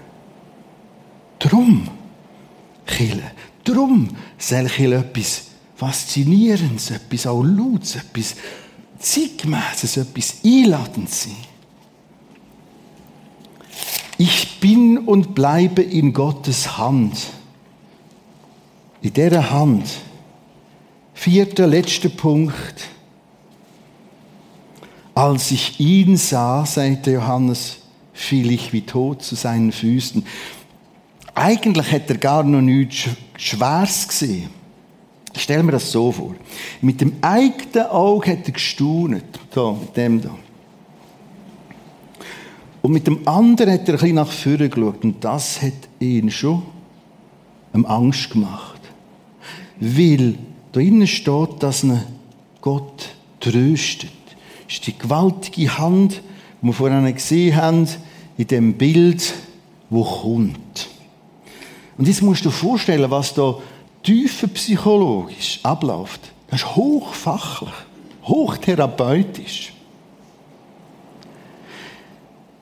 Drum, 1.39 1.87
Chile, 2.85 3.31
drum 3.63 4.09
soll 4.37 4.67
Chile 4.67 4.97
etwas 4.97 5.47
Faszinierendes, 5.75 6.91
etwas 6.91 7.27
auch 7.27 7.43
Lautes, 7.43 7.95
etwas 7.95 8.35
Zeitgemäßes, 8.99 9.97
etwas 9.97 10.37
Einladendes 10.43 11.23
sein. 11.23 11.35
Ich 14.17 14.52
bin 14.63 14.97
und 14.97 15.35
bleibe 15.35 15.81
in 15.81 16.13
Gottes 16.13 16.77
Hand. 16.77 17.17
In 19.01 19.11
dieser 19.11 19.51
Hand. 19.51 19.83
Vierter, 21.13 21.67
letzter 21.67 22.07
Punkt. 22.07 22.87
Als 25.13 25.51
ich 25.51 25.81
ihn 25.81 26.15
sah, 26.15 26.65
sagte 26.65 27.11
Johannes, 27.11 27.79
fiel 28.13 28.51
ich 28.51 28.71
wie 28.71 28.83
tot 28.83 29.21
zu 29.21 29.35
seinen 29.35 29.73
Füßen. 29.73 30.25
Eigentlich 31.35 31.91
hätte 31.91 32.13
er 32.13 32.19
gar 32.19 32.43
noch 32.43 32.61
nichts 32.61 33.09
Schweres 33.35 34.07
gesehen. 34.07 34.49
Stell 35.35 35.61
mir 35.63 35.73
das 35.73 35.91
so 35.91 36.09
vor. 36.13 36.35
Mit 36.79 37.01
dem 37.01 37.17
eigenen 37.19 37.87
Auge 37.87 38.31
hat 38.31 38.45
er 38.45 38.53
gestaunet. 38.53 39.25
Da, 39.53 39.73
mit 39.73 39.97
dem 39.97 40.21
da. 40.21 40.29
Und 42.83 42.91
mit 42.91 43.07
dem 43.07 43.25
anderen 43.25 43.71
hat 43.71 43.87
er 43.87 43.93
ein 43.93 43.99
bisschen 43.99 44.15
nach 44.15 44.29
vorne 44.29 44.69
geschaut. 44.69 45.03
Und 45.05 45.23
das 45.23 45.61
hat 45.61 45.71
ihn 45.99 46.29
schon 46.29 46.61
Angst 47.71 48.29
gemacht. 48.29 48.81
Weil 49.79 50.35
da 50.73 50.81
innen 50.81 51.07
steht, 51.07 51.63
dass 51.63 51.83
ihn 51.83 52.01
Gott 52.59 53.09
tröstet. 53.39 54.11
Das 54.65 54.75
ist 54.75 54.87
die 54.87 54.97
gewaltige 54.97 55.77
Hand, 55.77 56.21
die 56.61 56.67
wir 56.67 56.73
vorhin 56.73 57.13
gesehen 57.13 57.55
haben, 57.55 57.87
in 58.37 58.47
dem 58.47 58.73
Bild, 58.73 59.33
wo 59.89 60.03
kommt. 60.03 60.89
Und 61.97 62.07
jetzt 62.07 62.21
musst 62.21 62.43
du 62.43 62.49
dir 62.49 62.55
vorstellen, 62.55 63.09
was 63.09 63.33
da 63.33 63.55
tiefenpsychologisch 64.03 65.61
abläuft. 65.63 66.19
Das 66.49 66.61
ist 66.61 66.75
hochfachlich, 66.75 67.73
hochtherapeutisch. 68.23 69.72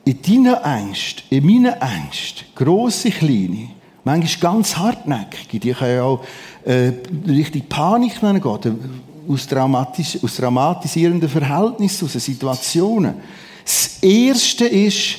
In 0.03 0.21
deiner 0.21 0.65
Angst, 0.65 1.23
in 1.29 1.45
meiner 1.45 1.81
Angst, 1.81 2.45
grosse, 2.55 3.11
kleine, 3.11 3.69
Manchmal 4.03 4.53
ganz 4.53 4.75
hartnäckige. 4.75 5.59
Die 5.59 5.73
können 5.73 5.95
ja 5.95 6.03
auch 6.03 6.23
äh, 6.65 6.91
richtig 7.27 7.69
Panik 7.69 8.19
gehen, 8.19 9.01
aus, 9.27 9.47
dramatisch, 9.47 10.17
aus 10.23 10.37
dramatisierenden 10.37 11.29
Verhältnissen, 11.29 12.05
aus 12.05 12.13
Situationen. 12.13 13.15
Das 13.63 13.99
Erste 14.01 14.65
ist, 14.65 15.17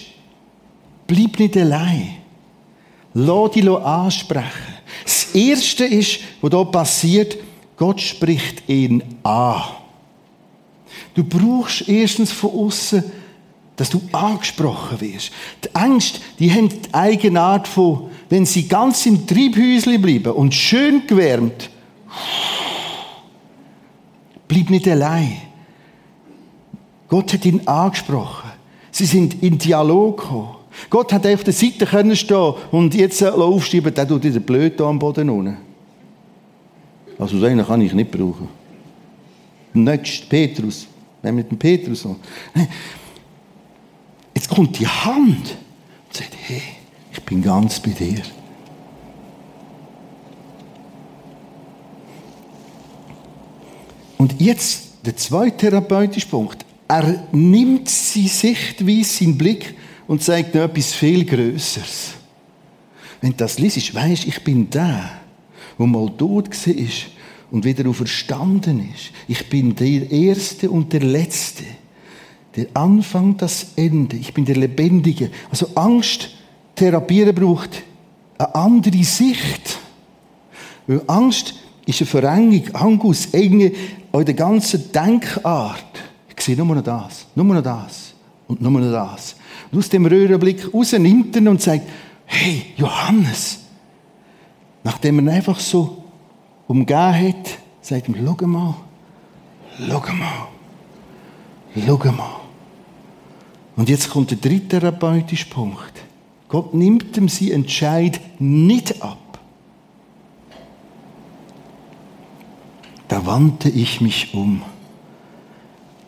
bleib 1.07 1.39
nicht 1.39 1.57
allein. 1.57 2.17
Lass 3.15 3.51
dich 3.53 3.69
ansprechen. 3.69 4.75
Das 5.05 5.35
Erste 5.35 5.85
ist, 5.85 6.21
was 6.41 6.51
hier 6.51 6.65
passiert, 6.65 7.37
Gott 7.77 8.01
spricht 8.01 8.69
ihn 8.69 9.03
an. 9.23 9.63
Du 11.15 11.23
brauchst 11.23 11.89
erstens 11.89 12.33
von 12.33 12.51
außen, 12.51 13.05
dass 13.83 13.91
du 13.91 14.01
angesprochen 14.13 15.01
wirst. 15.01 15.33
Die 15.65 15.75
Angst, 15.75 16.21
die 16.39 16.53
haben 16.53 16.69
die 16.69 16.95
Eigenart 16.95 17.67
von, 17.67 18.11
wenn 18.31 18.47
sie 18.47 18.69
ganz 18.69 19.05
im 19.07 19.27
Triebhäusli 19.27 19.99
bleiben 19.99 20.35
und 20.35 20.55
schön 20.55 21.05
gewärmt, 21.05 21.69
bleib 24.47 24.71
nicht 24.71 24.87
allein. 24.87 25.39
Gott 27.09 27.33
hat 27.33 27.45
ihn 27.45 27.67
angesprochen. 27.67 28.53
Sie 28.93 29.05
sind 29.05 29.43
in 29.43 29.59
Dialog 29.59 30.21
gekommen. 30.21 30.49
Gott 30.89 31.13
hat 31.13 31.27
auf 31.27 31.43
der 31.43 31.53
Seite 31.53 31.85
können 31.85 32.15
stehen 32.15 32.55
und 32.71 32.95
jetzt 32.95 33.21
aufschreiben, 33.21 33.93
der 33.93 34.07
tut 34.07 34.23
wieder 34.23 34.39
blöd 34.39 34.81
am 34.81 35.01
Boden 35.01 35.29
unten. 35.29 35.57
Also 37.19 37.37
so 37.37 37.47
einen 37.47 37.67
kann 37.67 37.81
ich 37.81 37.93
nicht 37.95 38.13
brauchen. 38.13 38.47
Nächst 39.75 40.29
Petrus. 40.29 40.87
Wenn 41.21 41.35
mit 41.35 41.51
dem 41.51 41.59
Petrus 41.59 42.05
noch. 42.05 42.17
Jetzt 44.43 44.51
kommt 44.51 44.77
die 44.81 44.89
Hand 44.89 45.57
und 46.09 46.17
sagt, 46.17 46.37
hey, 46.49 46.63
ich 47.13 47.23
bin 47.23 47.43
ganz 47.43 47.79
bei 47.79 47.91
dir. 47.91 48.21
Und 54.19 54.41
jetzt 54.41 54.95
der 55.07 55.17
zweite 55.17 55.57
therapeutische 55.59 56.27
Punkt. 56.27 56.65
Er 56.89 57.29
nimmt 57.31 57.89
seine 57.89 58.27
Sichtweise, 58.27 59.05
seinen 59.05 59.39
Blick 59.39 59.77
und 60.09 60.25
zeigt 60.25 60.57
noch 60.57 60.63
etwas 60.63 60.93
viel 60.93 61.25
Größeres. 61.25 62.15
Wenn 63.21 63.31
du 63.31 63.37
das 63.37 63.61
liest, 63.61 63.95
weisst 63.95 64.27
ich 64.27 64.43
bin 64.43 64.69
der, 64.69 65.21
der 65.79 65.87
mal 65.87 66.11
tot 66.19 66.49
war 66.49 66.85
und 67.53 67.65
wieder 67.65 67.89
auferstanden 67.89 68.91
ist. 68.93 69.13
Ich 69.29 69.49
bin 69.49 69.77
der 69.77 70.11
Erste 70.11 70.69
und 70.69 70.93
der 70.93 71.03
Letzte. 71.03 71.63
Der 72.57 72.67
Anfang, 72.75 73.37
das 73.37 73.73
Ende. 73.77 74.17
Ich 74.17 74.35
bin 74.35 74.45
der 74.45 74.57
Lebendige. 74.57 75.31
Also 75.51 75.69
Angst 75.75 76.31
therapieren 76.75 77.35
braucht 77.35 77.83
eine 78.39 78.55
andere 78.55 79.05
Sicht. 79.05 79.79
Weil 80.87 81.03
Angst 81.07 81.55
ist 81.87 82.01
eine 82.01 82.07
Verengung, 82.07 82.75
Angus, 82.75 83.27
Enge 83.27 83.73
an 84.13 84.25
der 84.25 84.35
ganzen 84.35 84.93
Denkart. 84.93 85.85
Ich 86.29 86.45
sehe 86.45 86.57
nur 86.57 86.75
noch 86.75 86.83
das, 86.83 87.27
nur 87.35 87.47
noch 87.47 87.63
das 87.63 88.15
und 88.49 88.61
nur 88.61 88.73
noch 88.73 88.93
das. 88.93 89.37
Und 89.71 89.79
aus 89.79 89.89
dem 89.89 90.07
Röhrenblick 90.07 90.75
raus 90.75 90.93
nimmt 90.93 91.37
er 91.37 91.51
und 91.51 91.63
sagt, 91.63 91.89
hey, 92.27 92.67
Johannes. 92.77 93.61
Nachdem 94.85 95.19
er 95.19 95.23
ihn 95.23 95.29
einfach 95.29 95.61
so 95.61 96.05
umgeben 96.67 97.29
hat, 97.29 97.59
sagt 97.81 98.09
er, 98.09 98.15
schau 98.17 98.47
mal, 98.47 98.75
schau 99.79 100.01
mal, 100.13 100.49
schau 101.87 102.13
mal. 102.13 102.42
Und 103.77 103.89
jetzt 103.89 104.11
kommt 104.11 104.31
der 104.31 104.39
dritte 104.39 104.81
therapeutische 104.81 105.49
Punkt. 105.49 105.93
Gott 106.49 106.75
nimmt 106.75 107.17
ihm 107.17 107.29
sie 107.29 107.53
Entscheid 107.53 108.21
nicht 108.39 109.03
ab. 109.03 109.19
Da 113.09 113.25
wandte 113.25 113.69
ich 113.69 114.01
mich 114.01 114.35
um. 114.35 114.63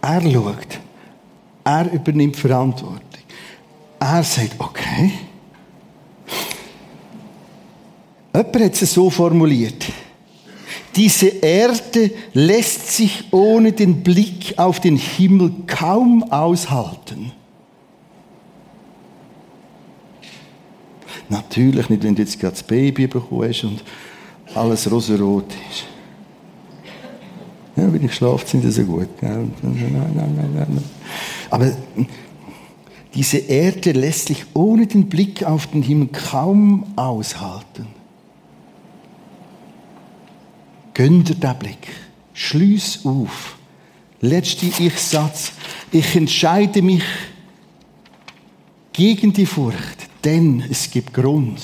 Er 0.02 0.20
schaut. 0.20 0.80
Er 1.64 1.90
übernimmt 1.92 2.36
Verantwortung 2.36 3.00
er 4.04 4.22
sagt, 4.22 4.54
okay. 4.58 5.12
Jemand 8.34 8.60
hat 8.60 8.82
es 8.82 8.92
so 8.92 9.10
formuliert. 9.10 9.86
Diese 10.94 11.28
Erde 11.28 12.10
lässt 12.34 12.92
sich 12.92 13.32
ohne 13.32 13.72
den 13.72 14.02
Blick 14.02 14.58
auf 14.58 14.80
den 14.80 14.96
Himmel 14.96 15.52
kaum 15.66 16.22
aushalten. 16.30 17.32
Natürlich 21.28 21.88
nicht, 21.88 22.02
wenn 22.02 22.14
du 22.14 22.22
jetzt 22.22 22.38
gerade 22.38 22.54
das 22.54 22.62
Baby 22.62 23.06
bekommen 23.06 23.48
hast 23.48 23.64
und 23.64 23.82
alles 24.54 24.90
rosarot 24.90 25.52
ist. 25.70 25.84
Ja, 27.76 27.92
wenn 27.92 28.04
ich 28.04 28.14
schlafe, 28.14 28.46
sind 28.46 28.64
das 28.64 28.76
so 28.76 28.84
gut. 28.84 29.08
Aber 31.50 31.72
diese 33.14 33.38
Erde 33.38 33.92
lässt 33.92 34.28
sich 34.28 34.44
ohne 34.54 34.86
den 34.86 35.08
Blick 35.08 35.42
auf 35.42 35.66
den 35.68 35.82
Himmel 35.82 36.08
kaum 36.08 36.84
aushalten. 36.96 37.86
Gönn 40.94 41.24
dir 41.24 41.34
den 41.34 41.58
Blick. 41.58 41.88
Schließ 42.34 43.04
auf. 43.04 43.56
Letzter 44.20 44.66
Ich-Satz. 44.78 45.52
Ich 45.90 46.14
entscheide 46.14 46.80
mich 46.80 47.02
gegen 48.92 49.32
die 49.32 49.46
Furcht, 49.46 50.08
denn 50.24 50.64
es 50.70 50.90
gibt 50.90 51.12
Grund. 51.14 51.58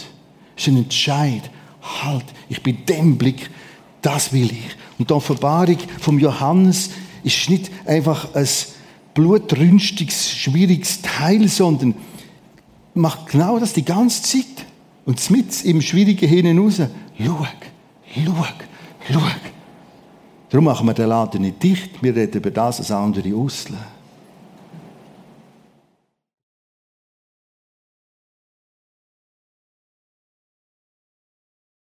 Es 0.56 0.66
ist 0.66 0.68
ein 0.68 0.76
Entscheid. 0.78 1.50
Halt, 2.02 2.24
ich 2.48 2.62
bin 2.62 2.84
dem 2.86 3.16
Blick, 3.16 3.50
das 4.02 4.32
will 4.32 4.50
ich. 4.50 4.76
Und 4.98 5.10
die 5.10 5.14
Offenbarung 5.14 5.78
vom 5.98 6.18
Johannes 6.18 6.90
ist 7.22 7.48
nicht 7.48 7.70
einfach 7.86 8.34
ein 8.34 8.48
blutrünstiges, 9.14 10.32
schwieriges 10.32 11.00
Teil, 11.02 11.48
sondern 11.48 11.94
macht 12.94 13.28
genau 13.28 13.58
das 13.58 13.72
die 13.72 13.84
ganze 13.84 14.22
Zeit. 14.22 14.66
Und 15.06 15.30
mit 15.30 15.64
im 15.64 15.80
Schwierigen 15.80 16.28
hinten 16.28 16.58
raus, 16.58 16.80
schau, 17.18 17.46
schau, 18.14 18.46
schau. 19.10 19.20
Darum 20.50 20.64
machen 20.64 20.86
wir 20.86 20.94
den 20.94 21.08
Laden 21.08 21.42
nicht 21.42 21.62
dicht, 21.62 22.02
wir 22.02 22.14
reden 22.14 22.38
über 22.38 22.50
das, 22.50 22.80
was 22.80 22.90
andere 22.90 23.34
auslösen. 23.34 23.99